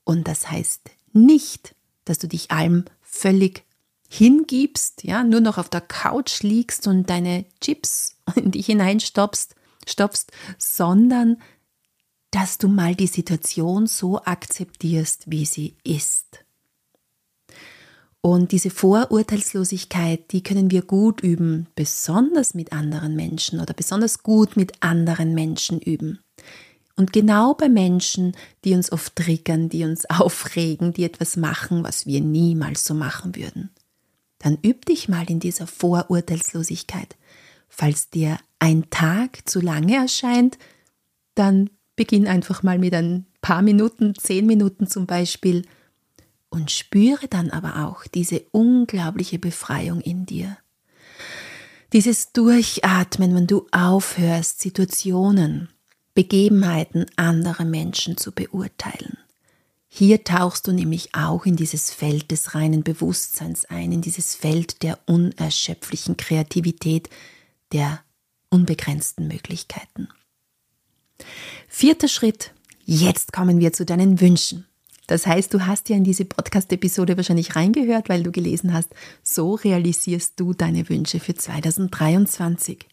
Und 0.04 0.28
das 0.28 0.52
heißt 0.52 0.90
nicht, 1.14 1.76
dass 2.04 2.20
du 2.20 2.28
dich 2.28 2.52
allem 2.52 2.86
völlig 3.02 3.64
hingibst, 4.10 5.04
ja, 5.04 5.24
nur 5.24 5.42
noch 5.42 5.58
auf 5.58 5.70
der 5.70 5.82
Couch 5.82 6.44
liegst 6.44 6.88
und 6.88 7.10
deine 7.10 7.46
Chips 7.62 8.16
in 8.36 8.52
dich 8.52 8.68
hineinstopfst, 8.68 9.56
stopfst, 9.88 10.32
sondern 10.58 11.38
dass 12.32 12.58
du 12.58 12.68
mal 12.68 12.96
die 12.96 13.08
Situation 13.08 13.88
so 13.88 14.22
akzeptierst, 14.22 15.32
wie 15.32 15.46
sie 15.46 15.78
ist. 15.84 16.45
Und 18.26 18.52
diese 18.52 18.72
Vorurteilslosigkeit, 18.72 20.32
die 20.32 20.42
können 20.42 20.72
wir 20.72 20.82
gut 20.82 21.22
üben, 21.22 21.68
besonders 21.76 22.56
mit 22.56 22.74
anderen 22.74 23.16
Menschen 23.16 23.60
oder 23.60 23.76
besonders 23.76 24.24
gut 24.24 24.58
mit 24.58 24.72
anderen 24.80 25.36
Menschen 25.36 25.80
üben. 25.80 26.18
Und 26.96 27.14
genau 27.14 27.54
bei 27.54 27.70
Menschen, 27.70 28.36
die 28.64 28.74
uns 28.74 28.92
oft 28.92 29.16
triggern, 29.16 29.70
die 29.70 29.84
uns 29.84 30.06
aufregen, 30.10 30.92
die 30.92 31.04
etwas 31.04 31.38
machen, 31.38 31.84
was 31.84 32.08
wir 32.08 32.20
niemals 32.20 32.84
so 32.84 32.96
machen 32.96 33.36
würden. 33.36 33.70
Dann 34.40 34.58
üb 34.66 34.86
dich 34.86 35.08
mal 35.08 35.30
in 35.30 35.40
dieser 35.40 35.68
Vorurteilslosigkeit. 35.68 37.16
Falls 37.70 38.10
dir 38.10 38.40
ein 38.58 38.90
Tag 38.90 39.48
zu 39.48 39.62
lange 39.62 39.98
erscheint, 39.98 40.58
dann 41.36 41.70
beginn 41.96 42.28
einfach 42.28 42.64
mal 42.64 42.80
mit 42.80 42.96
ein 42.96 43.28
paar 43.42 43.62
Minuten, 43.62 44.16
zehn 44.16 44.48
Minuten 44.48 44.88
zum 44.88 45.06
Beispiel, 45.06 45.68
und 46.56 46.72
spüre 46.72 47.28
dann 47.28 47.52
aber 47.52 47.86
auch 47.86 48.08
diese 48.08 48.46
unglaubliche 48.52 49.40
Befreiung 49.40 50.00
in 50.00 50.26
dir. 50.26 50.58
Dieses 51.92 52.32
Durchatmen, 52.32 53.36
wenn 53.36 53.46
du 53.46 53.68
aufhörst, 53.72 54.62
Situationen, 54.62 55.70
Begebenheiten 56.14 57.06
anderer 57.18 57.66
Menschen 57.66 58.16
zu 58.16 58.32
beurteilen. 58.32 59.18
Hier 59.90 60.24
tauchst 60.24 60.68
du 60.68 60.72
nämlich 60.72 61.14
auch 61.14 61.46
in 61.46 61.58
dieses 61.58 61.92
Feld 61.92 62.32
des 62.32 62.56
reinen 62.56 62.84
Bewusstseins 62.84 63.66
ein, 63.66 63.92
in 63.92 64.02
dieses 64.02 64.34
Feld 64.34 64.82
der 64.82 64.98
unerschöpflichen 65.06 66.16
Kreativität, 66.16 67.10
der 67.74 68.02
unbegrenzten 68.50 69.28
Möglichkeiten. 69.28 70.08
Vierter 71.68 72.08
Schritt, 72.08 72.54
jetzt 72.86 73.34
kommen 73.34 73.60
wir 73.60 73.74
zu 73.74 73.86
deinen 73.86 74.22
Wünschen. 74.22 74.66
Das 75.08 75.28
heißt, 75.28 75.54
du 75.54 75.66
hast 75.66 75.90
ja 75.90 75.96
in 75.96 76.04
diese 76.04 76.26
Podcast-Episode 76.26 77.18
wahrscheinlich 77.18 77.56
reingehört, 77.56 78.10
weil 78.10 78.24
du 78.24 78.32
gelesen 78.32 78.74
hast, 78.74 78.90
so 79.24 79.56
realisierst 79.56 80.40
du 80.40 80.54
deine 80.54 80.90
Wünsche 80.90 81.20
für 81.20 81.36
2023. 81.36 82.86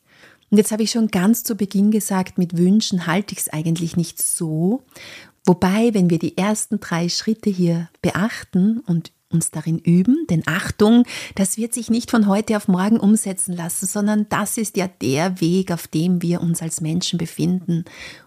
Und 0.51 0.59
jetzt 0.59 0.71
habe 0.71 0.83
ich 0.83 0.91
schon 0.91 1.09
ganz 1.09 1.45
zu 1.45 1.57
Beginn 1.57 1.91
gesagt, 1.91 2.37
mit 2.37 2.59
Wünschen 2.59 3.07
halte 3.07 3.33
ich 3.33 3.41
es 3.41 3.49
eigentlich 3.49 3.97
nicht 3.97 4.21
so. 4.21 4.83
Wobei, 5.47 5.95
wenn 5.95 6.11
wir 6.11 6.19
die 6.19 6.37
ersten 6.37 6.79
drei 6.79 7.09
Schritte 7.09 7.49
hier 7.49 7.89
beachten 8.03 8.81
und 8.81 9.13
uns 9.31 9.51
darin 9.51 9.79
üben, 9.79 10.27
denn 10.29 10.43
Achtung, 10.45 11.05
das 11.35 11.57
wird 11.57 11.73
sich 11.73 11.89
nicht 11.89 12.11
von 12.11 12.27
heute 12.27 12.57
auf 12.57 12.69
morgen 12.69 13.01
umsetzen 13.01 13.57
lassen, 13.57 13.87
sondern 13.87 14.27
das 14.29 14.59
ist 14.59 14.77
ja 14.77 14.89
der 14.89 15.41
Weg, 15.41 15.73
auf 15.73 15.87
dem 15.89 16.21
wir 16.21 16.43
uns 16.43 16.61
als 16.61 16.83
Menschen 16.83 17.19
befinden 17.19 17.87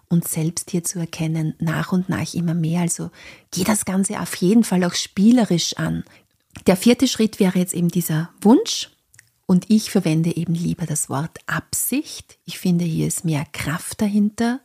uns 0.09 0.31
selbst 0.31 0.71
hier 0.71 0.83
zu 0.83 0.99
erkennen, 0.99 1.55
nach 1.59 1.91
und 1.91 2.09
nach 2.09 2.33
immer 2.33 2.53
mehr. 2.53 2.81
Also 2.81 3.11
geh 3.51 3.63
das 3.63 3.85
Ganze 3.85 4.19
auf 4.19 4.35
jeden 4.35 4.63
Fall 4.63 4.83
auch 4.83 4.93
spielerisch 4.93 5.77
an. 5.77 6.03
Der 6.67 6.77
vierte 6.77 7.07
Schritt 7.07 7.39
wäre 7.39 7.59
jetzt 7.59 7.73
eben 7.73 7.89
dieser 7.89 8.29
Wunsch. 8.41 8.91
Und 9.47 9.69
ich 9.69 9.91
verwende 9.91 10.35
eben 10.35 10.55
lieber 10.55 10.85
das 10.87 11.07
Wort 11.09 11.37
Absicht. 11.45 12.39
Ich 12.45 12.57
finde, 12.57 12.83
hier 12.83 13.07
ist 13.07 13.25
mehr 13.25 13.45
Kraft 13.51 14.01
dahinter. 14.01 14.59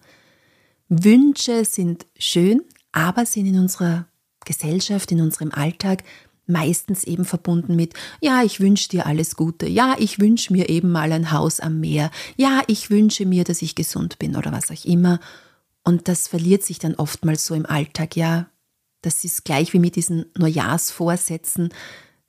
Wünsche 0.89 1.65
sind 1.67 2.07
schön, 2.19 2.63
aber 2.93 3.27
sind 3.27 3.47
in 3.47 3.59
unserer 3.59 4.07
Gesellschaft, 4.45 5.13
in 5.13 5.21
unserem 5.21 5.53
Alltag 5.53 6.03
meistens 6.51 7.05
eben 7.05 7.25
verbunden 7.25 7.77
mit, 7.77 7.95
ja, 8.21 8.43
ich 8.43 8.61
wünsche 8.61 8.89
dir 8.89 9.07
alles 9.07 9.37
Gute, 9.37 9.67
ja, 9.67 9.97
ich 9.99 10.19
wünsche 10.19 10.53
mir 10.53 10.69
eben 10.69 10.91
mal 10.91 11.13
ein 11.13 11.31
Haus 11.31 11.61
am 11.61 11.81
Meer, 11.81 12.11
ja, 12.37 12.63
ich 12.67 12.91
wünsche 12.91 13.27
mir, 13.27 13.45
dass 13.45 13.63
ich 13.63 13.75
gesund 13.75 14.19
bin 14.19 14.37
oder 14.37 14.53
was 14.53 14.71
auch 14.71 14.85
immer. 14.85 15.21
Und 15.83 16.09
das 16.09 16.29
verliert 16.29 16.63
sich 16.63 16.79
dann 16.79 16.95
oftmals 16.95 17.47
so 17.47 17.55
im 17.55 17.67
Alltag, 17.67 18.17
ja. 18.17 18.47
Das 19.03 19.25
ist 19.25 19.45
gleich 19.45 19.73
wie 19.73 19.79
mit 19.79 19.97
diesen 19.97 20.27
Neujahrsvorsätzen. 20.37 21.71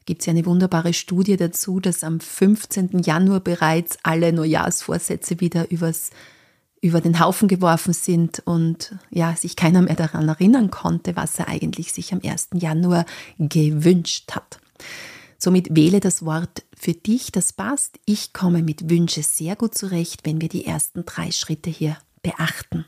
Gibt 0.05 0.21
es 0.21 0.25
ja 0.25 0.31
eine 0.31 0.45
wunderbare 0.45 0.93
Studie 0.93 1.35
dazu, 1.35 1.79
dass 1.79 2.03
am 2.03 2.19
15. 2.19 3.01
Januar 3.03 3.41
bereits 3.41 3.97
alle 4.03 4.31
Neujahrsvorsätze 4.31 5.41
wieder 5.41 5.69
übers 5.69 6.11
über 6.81 6.99
den 6.99 7.19
Haufen 7.19 7.47
geworfen 7.47 7.93
sind 7.93 8.41
und 8.45 8.95
ja, 9.11 9.35
sich 9.35 9.55
keiner 9.55 9.83
mehr 9.83 9.95
daran 9.95 10.27
erinnern 10.27 10.71
konnte, 10.71 11.15
was 11.15 11.37
er 11.37 11.47
eigentlich 11.47 11.93
sich 11.93 12.11
am 12.11 12.21
1. 12.23 12.49
Januar 12.53 13.05
gewünscht 13.37 14.31
hat. 14.31 14.59
Somit 15.37 15.75
wähle 15.75 15.99
das 15.99 16.25
Wort 16.25 16.63
für 16.75 16.93
dich, 16.93 17.31
das 17.31 17.53
passt. 17.53 17.99
Ich 18.05 18.33
komme 18.33 18.63
mit 18.63 18.89
Wünsche 18.89 19.23
sehr 19.23 19.55
gut 19.55 19.75
zurecht, 19.75 20.21
wenn 20.23 20.41
wir 20.41 20.49
die 20.49 20.65
ersten 20.65 21.05
drei 21.05 21.31
Schritte 21.31 21.69
hier 21.69 21.97
beachten. 22.23 22.85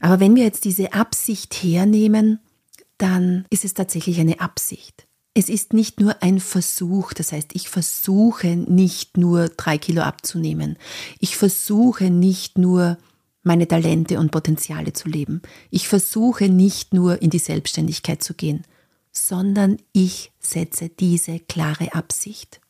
Aber 0.00 0.20
wenn 0.20 0.36
wir 0.36 0.44
jetzt 0.44 0.64
diese 0.64 0.92
Absicht 0.92 1.54
hernehmen, 1.54 2.40
dann 2.98 3.46
ist 3.50 3.64
es 3.64 3.74
tatsächlich 3.74 4.20
eine 4.20 4.40
Absicht. 4.40 5.07
Es 5.38 5.48
ist 5.48 5.72
nicht 5.72 6.00
nur 6.00 6.20
ein 6.20 6.40
Versuch, 6.40 7.12
das 7.12 7.30
heißt, 7.30 7.50
ich 7.54 7.68
versuche 7.68 8.56
nicht 8.56 9.16
nur 9.16 9.48
drei 9.48 9.78
Kilo 9.78 10.02
abzunehmen. 10.02 10.76
Ich 11.20 11.36
versuche 11.36 12.10
nicht 12.10 12.58
nur 12.58 12.98
meine 13.44 13.68
Talente 13.68 14.18
und 14.18 14.32
Potenziale 14.32 14.94
zu 14.94 15.08
leben. 15.08 15.40
Ich 15.70 15.86
versuche 15.86 16.48
nicht 16.48 16.92
nur 16.92 17.22
in 17.22 17.30
die 17.30 17.38
Selbstständigkeit 17.38 18.20
zu 18.20 18.34
gehen, 18.34 18.64
sondern 19.12 19.76
ich 19.92 20.32
setze 20.40 20.88
diese 20.88 21.38
klare 21.38 21.94
Absicht. 21.94 22.60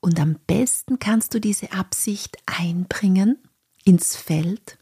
Und 0.00 0.18
am 0.18 0.40
besten 0.48 0.98
kannst 0.98 1.34
du 1.34 1.40
diese 1.40 1.70
Absicht 1.70 2.36
einbringen 2.46 3.38
ins 3.84 4.16
Feld, 4.16 4.76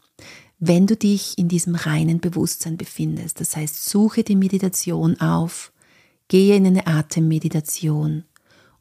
wenn 0.57 0.87
du 0.87 0.95
dich 0.97 1.37
in 1.37 1.49
diesem 1.49 1.75
reinen 1.75 2.19
Bewusstsein 2.19 2.77
befindest. 2.77 3.41
Das 3.41 3.55
heißt, 3.55 3.87
suche 3.87 4.23
die 4.23 4.35
Meditation 4.35 5.21
auf, 5.21 5.71
Gehe 6.27 6.55
in 6.55 6.67
eine 6.67 6.87
Atemmeditation 6.87 8.25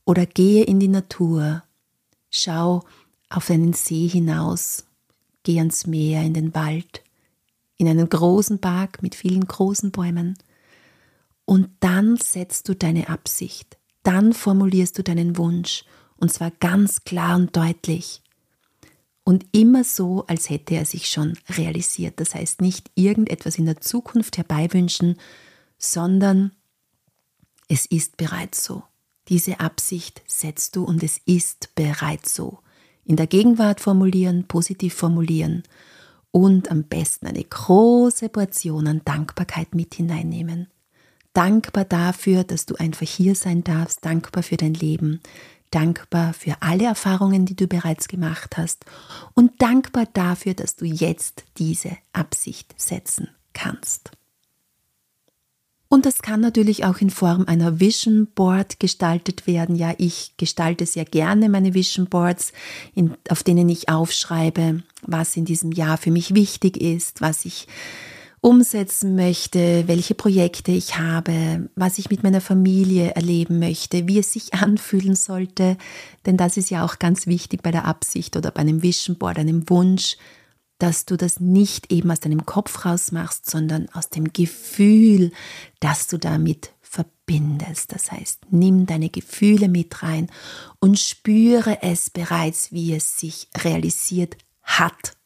oder 0.04 0.26
gehe 0.26 0.64
in 0.64 0.80
die 0.80 0.88
Natur. 0.88 1.62
Schau 2.30 2.82
auf 3.28 3.50
einen 3.50 3.72
See 3.72 4.08
hinaus, 4.08 4.84
geh 5.42 5.58
ans 5.58 5.86
Meer, 5.86 6.22
in 6.22 6.34
den 6.34 6.54
Wald, 6.54 7.02
in 7.76 7.88
einen 7.88 8.08
großen 8.08 8.60
Park 8.60 9.02
mit 9.02 9.14
vielen 9.14 9.46
großen 9.46 9.90
Bäumen. 9.90 10.36
Und 11.44 11.68
dann 11.80 12.16
setzt 12.16 12.68
du 12.68 12.74
deine 12.74 13.08
Absicht, 13.08 13.78
dann 14.02 14.32
formulierst 14.32 14.98
du 14.98 15.04
deinen 15.04 15.36
Wunsch, 15.36 15.84
und 16.16 16.32
zwar 16.32 16.50
ganz 16.50 17.04
klar 17.04 17.36
und 17.36 17.56
deutlich. 17.56 18.22
Und 19.22 19.44
immer 19.52 19.84
so, 19.84 20.24
als 20.26 20.50
hätte 20.50 20.74
er 20.76 20.84
sich 20.84 21.08
schon 21.08 21.36
realisiert. 21.48 22.20
Das 22.20 22.34
heißt 22.34 22.60
nicht 22.60 22.90
irgendetwas 22.94 23.58
in 23.58 23.66
der 23.66 23.80
Zukunft 23.80 24.38
herbeiwünschen, 24.38 25.16
sondern 25.78 26.52
es 27.68 27.86
ist 27.86 28.16
bereits 28.16 28.64
so. 28.64 28.82
Diese 29.28 29.60
Absicht 29.60 30.22
setzt 30.26 30.76
du 30.76 30.84
und 30.84 31.02
es 31.02 31.20
ist 31.24 31.74
bereits 31.74 32.34
so. 32.34 32.60
In 33.04 33.16
der 33.16 33.26
Gegenwart 33.26 33.80
formulieren, 33.80 34.46
positiv 34.46 34.94
formulieren 34.94 35.64
und 36.30 36.70
am 36.70 36.84
besten 36.84 37.26
eine 37.26 37.42
große 37.42 38.28
Portion 38.28 38.86
an 38.86 39.02
Dankbarkeit 39.04 39.74
mit 39.74 39.94
hineinnehmen. 39.94 40.68
Dankbar 41.32 41.84
dafür, 41.84 42.44
dass 42.44 42.66
du 42.66 42.76
einfach 42.76 43.06
hier 43.06 43.34
sein 43.34 43.62
darfst, 43.62 44.04
dankbar 44.04 44.42
für 44.42 44.56
dein 44.56 44.74
Leben, 44.74 45.20
dankbar 45.70 46.32
für 46.32 46.56
alle 46.60 46.84
Erfahrungen, 46.84 47.46
die 47.46 47.56
du 47.56 47.66
bereits 47.66 48.08
gemacht 48.08 48.56
hast 48.56 48.84
und 49.34 49.60
dankbar 49.60 50.06
dafür, 50.12 50.54
dass 50.54 50.76
du 50.76 50.84
jetzt 50.84 51.44
diese 51.58 51.96
Absicht 52.12 52.74
setzen 52.80 53.28
kannst. 53.52 54.12
Und 55.88 56.04
das 56.04 56.20
kann 56.20 56.40
natürlich 56.40 56.84
auch 56.84 56.98
in 56.98 57.10
Form 57.10 57.44
einer 57.46 57.78
Vision 57.78 58.26
Board 58.34 58.80
gestaltet 58.80 59.46
werden. 59.46 59.76
Ja, 59.76 59.94
ich 59.98 60.32
gestalte 60.36 60.84
sehr 60.84 61.04
gerne 61.04 61.48
meine 61.48 61.74
Vision 61.74 62.06
Boards, 62.06 62.52
in, 62.94 63.14
auf 63.28 63.44
denen 63.44 63.68
ich 63.68 63.88
aufschreibe, 63.88 64.82
was 65.02 65.36
in 65.36 65.44
diesem 65.44 65.70
Jahr 65.70 65.96
für 65.96 66.10
mich 66.10 66.34
wichtig 66.34 66.76
ist, 66.76 67.20
was 67.20 67.44
ich 67.44 67.68
umsetzen 68.40 69.16
möchte, 69.16 69.84
welche 69.86 70.14
Projekte 70.14 70.70
ich 70.70 70.98
habe, 70.98 71.68
was 71.74 71.98
ich 71.98 72.10
mit 72.10 72.22
meiner 72.22 72.40
Familie 72.40 73.10
erleben 73.12 73.58
möchte, 73.58 74.06
wie 74.06 74.18
es 74.18 74.32
sich 74.32 74.54
anfühlen 74.54 75.14
sollte. 75.14 75.76
Denn 76.26 76.36
das 76.36 76.56
ist 76.56 76.70
ja 76.70 76.84
auch 76.84 76.98
ganz 76.98 77.26
wichtig 77.26 77.62
bei 77.62 77.70
der 77.70 77.84
Absicht 77.84 78.36
oder 78.36 78.50
bei 78.50 78.60
einem 78.60 78.82
Vision 78.82 79.16
Board, 79.18 79.38
einem 79.38 79.68
Wunsch, 79.70 80.16
dass 80.78 81.06
du 81.06 81.16
das 81.16 81.40
nicht 81.40 81.92
eben 81.92 82.10
aus 82.10 82.20
deinem 82.20 82.44
Kopf 82.44 82.84
raus 82.84 83.12
machst, 83.12 83.48
sondern 83.48 83.88
aus 83.90 84.10
dem 84.10 84.32
Gefühl, 84.32 85.32
das 85.80 86.06
du 86.06 86.18
damit 86.18 86.72
verbindest. 86.80 87.92
Das 87.92 88.12
heißt, 88.12 88.46
nimm 88.50 88.86
deine 88.86 89.08
Gefühle 89.08 89.68
mit 89.68 90.02
rein 90.02 90.30
und 90.78 90.98
spüre 90.98 91.82
es 91.82 92.10
bereits, 92.10 92.72
wie 92.72 92.94
es 92.94 93.18
sich 93.18 93.48
realisiert 93.56 94.36
hat. 94.62 95.16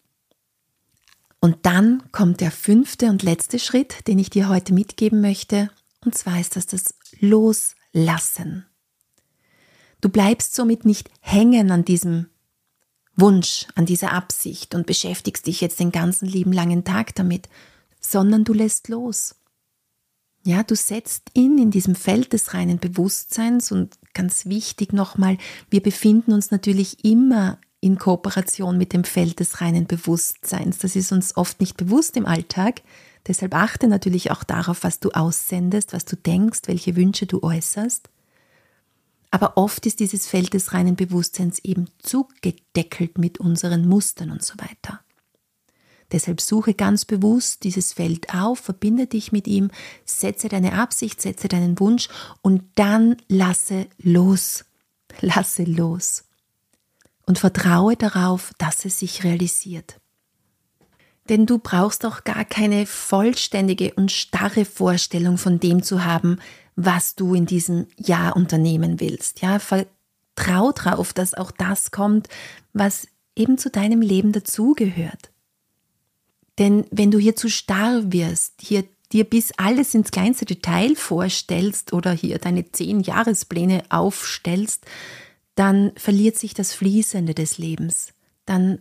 Und 1.41 1.59
dann 1.63 2.03
kommt 2.13 2.41
der 2.41 2.51
fünfte 2.51 3.07
und 3.07 3.23
letzte 3.23 3.59
Schritt, 3.59 4.07
den 4.07 4.19
ich 4.19 4.31
dir 4.31 4.49
heute 4.49 4.75
mitgeben 4.75 5.21
möchte, 5.21 5.71
und 6.05 6.17
zwar 6.17 6.41
ist 6.41 6.57
das 6.57 6.67
das 6.67 6.95
Loslassen. 7.19 8.67
Du 10.01 10.09
bleibst 10.09 10.55
somit 10.55 10.85
nicht 10.85 11.11
hängen 11.21 11.71
an 11.71 11.85
diesem 11.85 12.31
Wunsch, 13.20 13.66
an 13.74 13.87
dieser 13.87 14.12
Absicht 14.12 14.74
und 14.74 14.87
beschäftigst 14.87 15.46
dich 15.46 15.61
jetzt 15.61 15.80
den 15.80 15.92
ganzen 15.92 16.26
lieben 16.26 16.52
langen 16.52 16.85
Tag 16.85 17.14
damit, 17.14 17.48
sondern 18.00 18.44
du 18.44 18.52
lässt 18.52 18.88
los. 18.88 19.37
Ja, 20.42 20.62
du 20.62 20.74
setzt 20.74 21.30
ihn 21.35 21.59
in 21.59 21.70
diesem 21.70 21.94
Feld 21.94 22.33
des 22.33 22.54
reinen 22.54 22.78
Bewusstseins 22.78 23.72
und 23.72 23.98
ganz 24.14 24.46
wichtig 24.46 24.92
nochmal, 24.92 25.37
wir 25.68 25.83
befinden 25.83 26.33
uns 26.33 26.50
natürlich 26.50 27.04
immer 27.04 27.59
in 27.80 27.98
Kooperation 27.98 28.78
mit 28.78 28.92
dem 28.92 29.04
Feld 29.04 29.40
des 29.40 29.61
reinen 29.61 29.87
Bewusstseins. 29.87 30.78
Das 30.78 30.96
ist 30.96 31.12
uns 31.12 31.37
oft 31.37 31.61
nicht 31.61 31.76
bewusst 31.76 32.16
im 32.16 32.26
Alltag. 32.26 32.83
Deshalb 33.26 33.54
achte 33.54 33.87
natürlich 33.87 34.30
auch 34.30 34.44
darauf, 34.44 34.83
was 34.83 35.00
du 35.00 35.11
aussendest, 35.11 35.92
was 35.92 36.04
du 36.04 36.16
denkst, 36.16 36.61
welche 36.66 36.96
Wünsche 36.96 37.26
du 37.26 37.42
äußerst. 37.42 38.09
Aber 39.31 39.57
oft 39.57 39.87
ist 39.87 40.01
dieses 40.01 40.27
Feld 40.27 40.55
des 40.55 40.73
reinen 40.73 40.97
Bewusstseins 40.97 41.61
eben 41.61 41.88
zugedeckelt 41.99 43.19
mit 43.19 43.38
unseren 43.38 43.87
Mustern 43.87 44.31
und 44.31 44.43
so 44.45 44.55
weiter. 44.59 45.01
Deshalb 46.12 46.40
suche 46.40 46.75
ganz 46.75 47.05
bewusst 47.05 47.62
dieses 47.62 47.93
Feld 47.93 48.35
auf, 48.35 48.59
verbinde 48.59 49.07
dich 49.07 49.31
mit 49.31 49.47
ihm, 49.47 49.71
setze 50.05 50.49
deine 50.49 50.73
Absicht, 50.73 51.21
setze 51.21 51.47
deinen 51.47 51.79
Wunsch 51.79 52.09
und 52.43 52.64
dann 52.75 53.16
lasse 53.29 53.87
los. 53.99 54.64
Lasse 55.21 55.64
los. 55.64 56.25
Und 57.27 57.38
vertraue 57.38 57.97
darauf, 57.97 58.53
dass 58.59 58.85
es 58.85 59.01
sich 59.01 59.25
realisiert. 59.25 60.01
Denn 61.29 61.47
du 61.47 61.59
brauchst 61.59 62.05
auch 62.07 62.25
gar 62.25 62.45
keine 62.45 62.87
vollständige 62.87 63.95
und 63.95 64.11
starre 64.11 64.64
Vorstellung 64.64 65.37
von 65.37 65.61
dem 65.61 65.83
zu 65.83 66.05
haben, 66.05 66.38
was 66.85 67.14
du 67.14 67.35
in 67.35 67.47
diesem 67.47 67.87
Jahr 67.97 68.37
unternehmen 68.37 69.01
willst. 69.01 69.43
Ja, 69.43 69.59
vertrau 69.59 70.73
darauf, 70.73 71.12
dass 71.12 71.35
auch 71.35 71.51
das 71.51 71.90
kommt, 71.90 72.29
was 72.73 73.07
eben 73.37 73.59
zu 73.59 73.71
deinem 73.71 74.01
Leben 74.01 74.33
dazugehört. 74.33 75.31
Denn 76.59 76.85
wenn 76.90 77.11
du 77.11 77.19
hier 77.19 77.37
zu 77.37 77.49
starr 77.49 78.12
wirst, 78.12 78.55
hier 78.61 78.85
dir 79.12 79.25
bis 79.25 79.53
alles 79.57 79.95
ins 79.95 80.11
kleinste 80.11 80.45
Detail 80.45 80.95
vorstellst 80.95 81.93
oder 81.93 82.12
hier 82.12 82.38
deine 82.38 82.71
zehn 82.71 83.01
Jahrespläne 83.01 83.83
aufstellst, 83.88 84.85
dann 85.55 85.93
verliert 85.97 86.38
sich 86.38 86.55
das 86.55 86.73
Fließende 86.75 87.35
des 87.35 87.59
Lebens. 87.59 88.12
Dann 88.47 88.81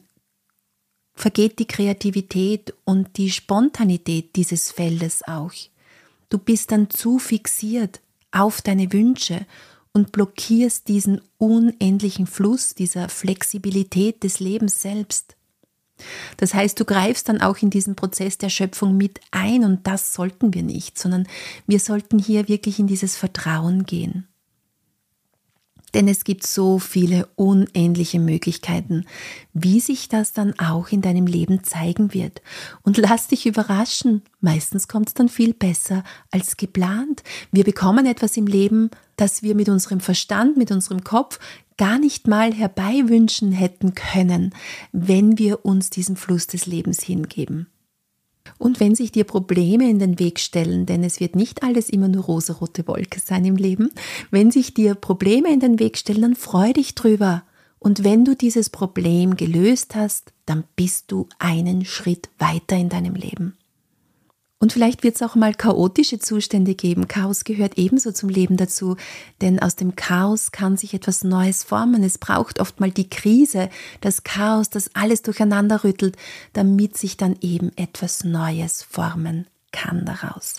vergeht 1.13 1.59
die 1.59 1.67
Kreativität 1.67 2.73
und 2.85 3.17
die 3.17 3.31
Spontanität 3.31 4.35
dieses 4.35 4.71
Feldes 4.71 5.23
auch. 5.27 5.51
Du 6.29 6.37
bist 6.37 6.71
dann 6.71 6.89
zu 6.89 7.19
fixiert 7.19 8.01
auf 8.31 8.61
deine 8.61 8.93
Wünsche 8.93 9.45
und 9.91 10.11
blockierst 10.11 10.87
diesen 10.87 11.21
unendlichen 11.37 12.27
Fluss 12.27 12.75
dieser 12.75 13.09
Flexibilität 13.09 14.23
des 14.23 14.39
Lebens 14.39 14.81
selbst. 14.81 15.35
Das 16.37 16.53
heißt, 16.53 16.79
du 16.79 16.85
greifst 16.85 17.27
dann 17.27 17.41
auch 17.41 17.57
in 17.57 17.69
diesen 17.69 17.95
Prozess 17.95 18.37
der 18.37 18.49
Schöpfung 18.49 18.95
mit 18.95 19.19
ein 19.31 19.65
und 19.65 19.85
das 19.85 20.13
sollten 20.13 20.53
wir 20.53 20.63
nicht, 20.63 20.97
sondern 20.97 21.27
wir 21.67 21.79
sollten 21.79 22.19
hier 22.19 22.47
wirklich 22.47 22.79
in 22.79 22.87
dieses 22.87 23.17
Vertrauen 23.17 23.85
gehen. 23.85 24.27
Denn 25.93 26.07
es 26.07 26.23
gibt 26.23 26.45
so 26.45 26.79
viele 26.79 27.27
unendliche 27.35 28.19
Möglichkeiten, 28.19 29.05
wie 29.53 29.79
sich 29.79 30.09
das 30.09 30.33
dann 30.33 30.57
auch 30.59 30.89
in 30.89 31.01
deinem 31.01 31.25
Leben 31.25 31.63
zeigen 31.63 32.13
wird. 32.13 32.41
Und 32.83 32.97
lass 32.97 33.27
dich 33.27 33.45
überraschen, 33.45 34.21
meistens 34.39 34.87
kommt 34.87 35.09
es 35.09 35.13
dann 35.13 35.29
viel 35.29 35.53
besser 35.53 36.03
als 36.31 36.57
geplant. 36.57 37.23
Wir 37.51 37.63
bekommen 37.63 38.05
etwas 38.05 38.37
im 38.37 38.47
Leben, 38.47 38.89
das 39.15 39.43
wir 39.43 39.55
mit 39.55 39.69
unserem 39.69 39.99
Verstand, 39.99 40.57
mit 40.57 40.71
unserem 40.71 41.03
Kopf 41.03 41.39
gar 41.77 41.97
nicht 41.97 42.27
mal 42.27 42.53
herbeiwünschen 42.53 43.51
hätten 43.51 43.95
können, 43.95 44.53
wenn 44.91 45.37
wir 45.37 45.65
uns 45.65 45.89
diesem 45.89 46.17
Fluss 46.17 46.45
des 46.45 46.65
Lebens 46.65 47.01
hingeben. 47.01 47.67
Und 48.59 48.79
wenn 48.79 48.93
sich 48.93 49.11
dir 49.11 49.23
Probleme 49.23 49.89
in 49.89 49.97
den 49.97 50.19
Weg 50.19 50.39
stellen, 50.39 50.85
denn 50.85 51.03
es 51.03 51.19
wird 51.19 51.35
nicht 51.35 51.63
alles 51.63 51.89
immer 51.89 52.09
nur 52.09 52.25
rosarote 52.25 52.85
Wolke 52.87 53.19
sein 53.19 53.45
im 53.45 53.55
Leben, 53.55 53.89
wenn 54.29 54.51
sich 54.51 54.73
dir 54.73 54.93
Probleme 54.93 55.51
in 55.51 55.61
den 55.61 55.79
Weg 55.79 55.97
stellen, 55.97 56.21
dann 56.21 56.35
freu 56.35 56.73
dich 56.73 56.93
drüber. 56.93 57.43
Und 57.79 58.03
wenn 58.03 58.25
du 58.25 58.35
dieses 58.35 58.69
Problem 58.69 59.37
gelöst 59.37 59.95
hast, 59.95 60.33
dann 60.45 60.65
bist 60.75 61.11
du 61.11 61.27
einen 61.39 61.85
Schritt 61.85 62.29
weiter 62.37 62.75
in 62.75 62.89
deinem 62.89 63.15
Leben. 63.15 63.55
Und 64.61 64.73
vielleicht 64.73 65.03
wird 65.03 65.15
es 65.15 65.21
auch 65.21 65.35
mal 65.35 65.53
chaotische 65.53 66.19
Zustände 66.19 66.75
geben. 66.75 67.07
Chaos 67.07 67.45
gehört 67.45 67.77
ebenso 67.77 68.11
zum 68.11 68.27
Leben 68.27 68.57
dazu, 68.57 68.97
denn 69.39 69.59
aus 69.59 69.77
dem 69.77 69.95
Chaos 69.95 70.51
kann 70.51 70.75
sich 70.75 70.93
etwas 70.93 71.23
Neues 71.23 71.63
formen. 71.63 72.03
Es 72.03 72.17
braucht 72.17 72.59
oft 72.59 72.81
mal 72.81 72.91
die 72.91 73.09
Krise, 73.09 73.69
das 74.01 74.23
Chaos, 74.23 74.69
das 74.69 74.93
alles 74.95 75.21
durcheinander 75.21 75.85
rüttelt, 75.85 76.17
damit 76.51 76.97
sich 76.97 77.15
dann 77.15 77.37
eben 77.39 77.71
etwas 77.77 78.25
Neues 78.25 78.83
formen 78.83 79.47
kann 79.71 80.03
daraus. 80.03 80.57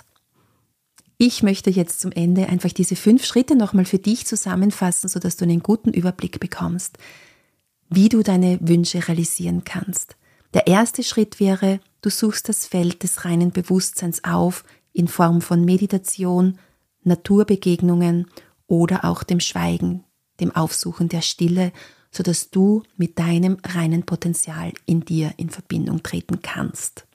Ich 1.19 1.43
möchte 1.43 1.69
jetzt 1.69 2.01
zum 2.01 2.13
Ende 2.13 2.49
einfach 2.49 2.73
diese 2.73 2.97
fünf 2.97 3.27
Schritte 3.27 3.55
nochmal 3.55 3.85
für 3.85 3.99
dich 3.99 4.25
zusammenfassen, 4.25 5.11
sodass 5.11 5.37
du 5.37 5.45
einen 5.45 5.63
guten 5.63 5.93
Überblick 5.93 6.41
bekommst, 6.41 6.97
wie 7.91 8.09
du 8.09 8.23
deine 8.23 8.59
Wünsche 8.63 9.07
realisieren 9.07 9.65
kannst. 9.65 10.17
Der 10.55 10.67
erste 10.67 11.03
Schritt 11.03 11.39
wäre, 11.39 11.81
Du 12.01 12.11
suchst 12.11 12.49
das 12.49 12.67
Feld 12.67 13.03
des 13.03 13.25
reinen 13.25 13.51
Bewusstseins 13.51 14.25
auf 14.25 14.65
in 14.93 15.09
Form 15.09 15.41
von 15.41 15.65
Meditation, 15.65 16.59
Naturbegegnungen 17.03 18.27
oder 18.67 19.05
auch 19.05 19.23
dem 19.23 19.41
Schweigen, 19.41 20.05
dem 20.41 20.55
Aufsuchen 20.55 21.09
der 21.09 21.23
Stille, 21.23 21.73
sodass 22.11 22.51
du 22.51 22.83
mit 22.97 23.19
deinem 23.19 23.59
reinen 23.65 24.05
Potenzial 24.05 24.73
in 24.87 25.01
dir 25.01 25.33
in 25.37 25.51
Verbindung 25.51 26.03
treten 26.03 26.43
kannst. 26.43 27.07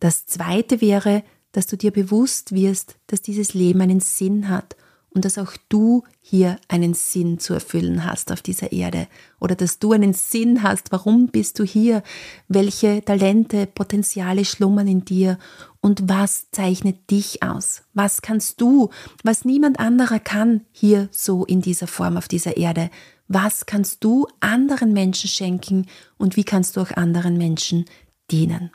Das 0.00 0.26
zweite 0.26 0.80
wäre, 0.80 1.22
dass 1.52 1.66
du 1.66 1.76
dir 1.76 1.90
bewusst 1.90 2.52
wirst, 2.52 2.96
dass 3.06 3.22
dieses 3.22 3.54
Leben 3.54 3.80
einen 3.80 4.00
Sinn 4.00 4.48
hat 4.48 4.76
und 5.16 5.24
dass 5.24 5.38
auch 5.38 5.54
du 5.70 6.04
hier 6.20 6.58
einen 6.68 6.92
Sinn 6.92 7.38
zu 7.38 7.54
erfüllen 7.54 8.04
hast 8.04 8.30
auf 8.30 8.42
dieser 8.42 8.70
Erde 8.70 9.08
oder 9.40 9.54
dass 9.54 9.78
du 9.78 9.92
einen 9.92 10.12
Sinn 10.12 10.62
hast, 10.62 10.92
warum 10.92 11.28
bist 11.28 11.58
du 11.58 11.64
hier, 11.64 12.02
welche 12.48 13.02
Talente, 13.02 13.66
Potenziale 13.66 14.44
schlummern 14.44 14.86
in 14.86 15.06
dir 15.06 15.38
und 15.80 16.06
was 16.06 16.50
zeichnet 16.50 17.10
dich 17.10 17.42
aus, 17.42 17.82
was 17.94 18.20
kannst 18.20 18.60
du, 18.60 18.90
was 19.24 19.46
niemand 19.46 19.80
anderer 19.80 20.18
kann 20.18 20.66
hier 20.70 21.08
so 21.12 21.46
in 21.46 21.62
dieser 21.62 21.86
Form 21.86 22.18
auf 22.18 22.28
dieser 22.28 22.58
Erde, 22.58 22.90
was 23.26 23.64
kannst 23.64 24.04
du 24.04 24.26
anderen 24.40 24.92
Menschen 24.92 25.30
schenken 25.30 25.86
und 26.18 26.36
wie 26.36 26.44
kannst 26.44 26.76
du 26.76 26.82
auch 26.82 26.90
anderen 26.90 27.38
Menschen 27.38 27.86
dienen. 28.30 28.70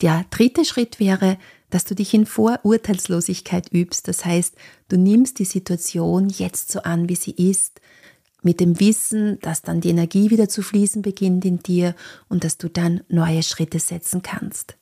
Der 0.00 0.24
dritte 0.30 0.64
Schritt 0.64 0.98
wäre, 0.98 1.38
dass 1.70 1.84
du 1.84 1.94
dich 1.94 2.12
in 2.14 2.26
Vorurteilslosigkeit 2.26 3.72
übst. 3.72 4.08
Das 4.08 4.24
heißt, 4.24 4.54
du 4.88 4.98
nimmst 4.98 5.38
die 5.38 5.44
Situation 5.44 6.28
jetzt 6.28 6.70
so 6.72 6.80
an, 6.80 7.08
wie 7.08 7.16
sie 7.16 7.32
ist, 7.32 7.80
mit 8.42 8.60
dem 8.60 8.80
Wissen, 8.80 9.38
dass 9.40 9.62
dann 9.62 9.80
die 9.80 9.90
Energie 9.90 10.30
wieder 10.30 10.48
zu 10.48 10.62
fließen 10.62 11.02
beginnt 11.02 11.44
in 11.44 11.58
dir 11.58 11.94
und 12.28 12.44
dass 12.44 12.58
du 12.58 12.68
dann 12.68 13.02
neue 13.08 13.42
Schritte 13.42 13.78
setzen 13.78 14.22
kannst. 14.22 14.76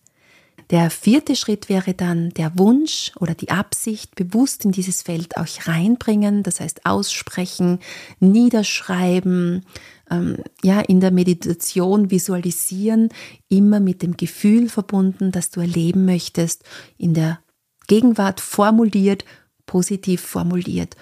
Der 0.70 0.90
vierte 0.90 1.34
Schritt 1.34 1.70
wäre 1.70 1.94
dann 1.94 2.28
der 2.30 2.58
Wunsch 2.58 3.12
oder 3.18 3.34
die 3.34 3.50
Absicht, 3.50 4.14
bewusst 4.16 4.66
in 4.66 4.72
dieses 4.72 5.00
Feld 5.00 5.38
auch 5.38 5.46
reinbringen, 5.66 6.42
das 6.42 6.60
heißt 6.60 6.84
aussprechen, 6.84 7.78
niederschreiben, 8.20 9.64
ähm, 10.10 10.38
ja, 10.62 10.80
in 10.80 11.00
der 11.00 11.10
Meditation 11.10 12.10
visualisieren, 12.10 13.10
immer 13.48 13.80
mit 13.80 14.02
dem 14.02 14.16
Gefühl 14.16 14.68
verbunden, 14.68 15.32
dass 15.32 15.50
du 15.50 15.60
erleben 15.60 16.04
möchtest, 16.04 16.64
in 16.96 17.14
der 17.14 17.40
Gegenwart 17.86 18.40
formuliert, 18.40 19.24
positiv 19.66 20.20
formuliert. 20.20 20.96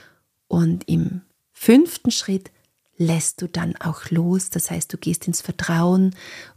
Und 0.49 0.89
im 0.89 1.23
fünften 1.53 2.11
Schritt 2.11 2.51
lässt 2.97 3.43
du 3.43 3.49
dann 3.49 3.77
auch 3.77 4.11
los. 4.11 4.51
Das 4.51 4.71
heißt, 4.71 4.93
du 4.93 4.97
gehst 4.97 5.27
ins 5.27 5.43
Vertrauen 5.43 6.15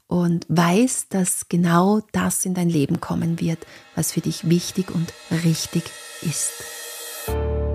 und 0.07 0.45
weißt, 0.49 1.13
dass 1.13 1.49
genau 1.49 2.01
das 2.11 2.45
in 2.45 2.53
dein 2.53 2.69
Leben 2.69 2.99
kommen 2.99 3.39
wird, 3.39 3.65
was 3.95 4.11
für 4.11 4.21
dich 4.21 4.49
wichtig 4.49 4.91
und 4.91 5.13
richtig 5.43 5.83
ist. 6.21 7.68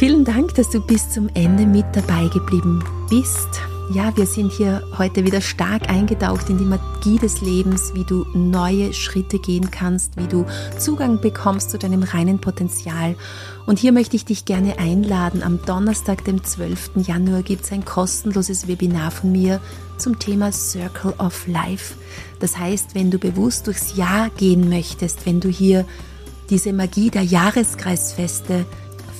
Vielen 0.00 0.24
Dank, 0.24 0.54
dass 0.54 0.70
du 0.70 0.80
bis 0.80 1.10
zum 1.10 1.28
Ende 1.34 1.66
mit 1.66 1.84
dabei 1.92 2.28
geblieben 2.28 2.82
bist. 3.10 3.60
Ja, 3.92 4.16
wir 4.16 4.24
sind 4.24 4.50
hier 4.50 4.82
heute 4.96 5.26
wieder 5.26 5.42
stark 5.42 5.90
eingetaucht 5.90 6.48
in 6.48 6.56
die 6.56 6.64
Magie 6.64 7.18
des 7.18 7.42
Lebens, 7.42 7.92
wie 7.92 8.04
du 8.04 8.24
neue 8.32 8.94
Schritte 8.94 9.38
gehen 9.38 9.70
kannst, 9.70 10.16
wie 10.16 10.26
du 10.26 10.46
Zugang 10.78 11.20
bekommst 11.20 11.70
zu 11.70 11.76
deinem 11.76 12.02
reinen 12.02 12.38
Potenzial. 12.38 13.14
Und 13.66 13.78
hier 13.78 13.92
möchte 13.92 14.16
ich 14.16 14.24
dich 14.24 14.46
gerne 14.46 14.78
einladen. 14.78 15.42
Am 15.42 15.60
Donnerstag, 15.66 16.24
dem 16.24 16.42
12. 16.42 16.92
Januar, 17.06 17.42
gibt 17.42 17.64
es 17.64 17.72
ein 17.72 17.84
kostenloses 17.84 18.68
Webinar 18.68 19.10
von 19.10 19.32
mir 19.32 19.60
zum 19.98 20.18
Thema 20.18 20.50
Circle 20.50 21.12
of 21.18 21.46
Life. 21.46 21.94
Das 22.38 22.56
heißt, 22.56 22.94
wenn 22.94 23.10
du 23.10 23.18
bewusst 23.18 23.66
durchs 23.66 23.96
Jahr 23.96 24.30
gehen 24.30 24.70
möchtest, 24.70 25.26
wenn 25.26 25.40
du 25.40 25.50
hier 25.50 25.84
diese 26.48 26.72
Magie 26.72 27.10
der 27.10 27.22
Jahreskreisfeste 27.22 28.64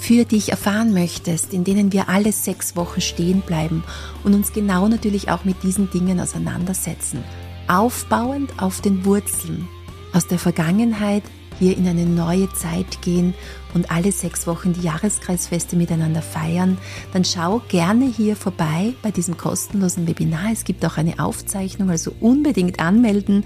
für 0.01 0.25
dich 0.25 0.51
erfahren 0.51 0.93
möchtest, 0.95 1.53
in 1.53 1.65
denen 1.65 1.93
wir 1.93 2.09
alle 2.09 2.33
sechs 2.33 2.75
Wochen 2.75 3.01
stehen 3.01 3.43
bleiben 3.43 3.85
und 4.25 4.35
uns 4.35 4.53
genau 4.53 4.89
natürlich 4.89 5.31
auch 5.31 5.45
mit 5.45 5.63
diesen 5.63 5.91
Dingen 5.91 6.19
auseinandersetzen, 6.21 7.23
aufbauend 7.69 8.63
auf 8.63 8.81
den 8.81 9.05
Wurzeln 9.05 9.69
aus 10.13 10.27
der 10.27 10.39
Vergangenheit 10.39 11.23
wir 11.61 11.77
in 11.77 11.87
eine 11.87 12.07
neue 12.07 12.51
Zeit 12.53 13.03
gehen 13.03 13.35
und 13.75 13.91
alle 13.91 14.11
sechs 14.11 14.47
Wochen 14.47 14.73
die 14.73 14.81
Jahreskreisfeste 14.81 15.77
miteinander 15.77 16.23
feiern, 16.23 16.79
dann 17.13 17.25
schau 17.25 17.61
gerne 17.69 18.07
hier 18.07 18.35
vorbei 18.35 18.95
bei 19.03 19.11
diesem 19.11 19.37
kostenlosen 19.37 20.09
Webinar. 20.09 20.51
Es 20.53 20.65
gibt 20.65 20.85
auch 20.85 20.97
eine 20.97 21.21
Aufzeichnung, 21.21 21.91
also 21.91 22.13
unbedingt 22.21 22.81
anmelden. 22.81 23.45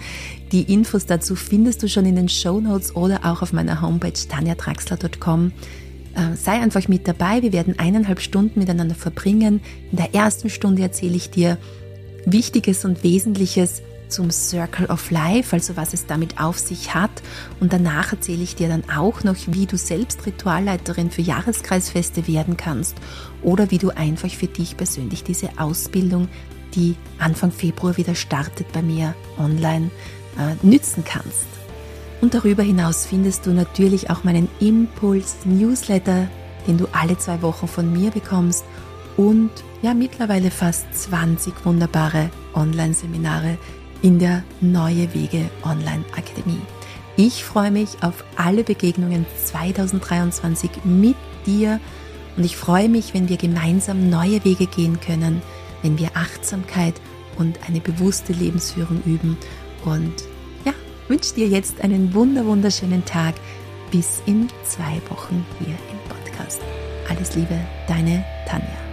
Die 0.53 0.73
Infos 0.73 1.07
dazu 1.07 1.35
findest 1.35 1.83
du 1.83 1.89
schon 1.89 2.07
in 2.07 2.17
den 2.17 2.29
Show 2.29 2.61
Notes 2.61 2.95
oder 2.97 3.21
auch 3.25 3.43
auf 3.43 3.53
meiner 3.53 3.81
Homepage 3.81 4.13
tanjatraxler.com. 4.13 5.53
Äh, 6.15 6.37
sei 6.37 6.53
einfach 6.53 6.87
mit 6.89 7.09
dabei. 7.09 7.43
Wir 7.43 7.53
werden 7.53 7.79
eineinhalb 7.79 8.21
Stunden 8.21 8.61
miteinander 8.61 8.95
verbringen. 8.95 9.61
In 9.91 9.97
der 9.97 10.15
ersten 10.15 10.49
Stunde 10.49 10.83
erzähle 10.83 11.17
ich 11.17 11.31
dir 11.31 11.59
Wichtiges 12.25 12.85
und 12.85 13.03
Wesentliches 13.03 13.83
zum 14.09 14.31
Circle 14.31 14.87
of 14.87 15.11
Life, 15.11 15.55
also 15.55 15.77
was 15.77 15.93
es 15.93 16.07
damit 16.07 16.41
auf 16.41 16.59
sich 16.59 16.95
hat. 16.95 17.11
Und 17.59 17.73
danach 17.73 18.13
erzähle 18.13 18.43
ich 18.43 18.55
dir 18.55 18.69
dann 18.69 18.85
auch 18.89 19.25
noch, 19.25 19.37
wie 19.49 19.67
du 19.67 19.77
selbst 19.77 20.25
Ritualleiterin 20.25 21.11
für 21.11 21.23
Jahreskreisfeste 21.23 22.29
werden 22.29 22.57
kannst 22.57 22.97
oder 23.43 23.71
wie 23.71 23.79
du 23.79 23.91
einfach 23.91 24.31
für 24.31 24.47
dich 24.47 24.77
persönlich 24.77 25.25
diese 25.25 25.59
Ausbildung, 25.59 26.29
die 26.75 26.95
Anfang 27.19 27.51
Februar 27.51 27.97
wieder 27.97 28.15
startet 28.15 28.73
bei 28.73 28.83
mir 28.83 29.15
online, 29.39 29.91
äh, 30.39 30.65
nützen 30.65 31.05
kannst. 31.05 31.64
Und 32.21 32.35
darüber 32.35 32.63
hinaus 32.63 33.07
findest 33.07 33.47
du 33.47 33.51
natürlich 33.51 34.11
auch 34.11 34.25
meinen 34.25 34.49
Impuls-Newsletter, 34.61 36.29
den 36.67 36.79
du 36.79 36.87
alle 36.93 37.19
zwei 37.19 37.43
Wochen 37.43 37.69
von 37.69 37.93
mir 37.93 38.11
bekommst 38.11 38.65
und 39.17 39.51
ja 39.83 39.95
mittlerweile 39.95 40.51
fast 40.51 40.87
20 40.95 41.65
wunderbare 41.65 42.31
Online-Seminare, 42.55 43.59
in 44.05 44.19
der 44.19 44.45
Neue 44.61 45.15
Wege 45.15 45.49
Online 45.63 46.05
Akademie. 46.15 46.61
Ich 47.17 47.43
freue 47.43 47.71
mich 47.71 48.03
auf 48.03 48.23
alle 48.37 48.63
Begegnungen 48.63 49.25
2023 49.47 50.71
mit 50.85 51.17
dir 51.47 51.81
und 52.37 52.45
ich 52.45 52.57
freue 52.57 52.91
mich, 52.91 53.15
wenn 53.15 53.31
wir 53.31 53.39
gemeinsam 53.39 54.11
neue 54.11 54.45
Wege 54.45 54.67
gehen 54.67 55.01
können, 55.01 55.41
wenn 55.81 55.99
wir 55.99 56.11
Achtsamkeit 56.15 56.95
und 57.39 57.59
eine 57.67 57.81
bewusste 57.81 58.35
Lebensführung 58.35 59.03
üben 59.07 59.39
und 59.87 60.13
wünsche 61.09 61.35
dir 61.35 61.49
jetzt 61.49 61.81
einen 61.81 62.15
wunder 62.15 62.45
wunderschönen 62.47 63.05
Tag 63.05 63.35
bis 63.91 64.23
in 64.27 64.49
zwei 64.65 65.01
Wochen 65.11 65.45
hier 65.59 65.75
im 65.91 66.09
Podcast. 66.09 66.61
Alles 67.09 67.35
Liebe, 67.35 67.59
deine 67.87 68.25
Tanja. 68.47 68.84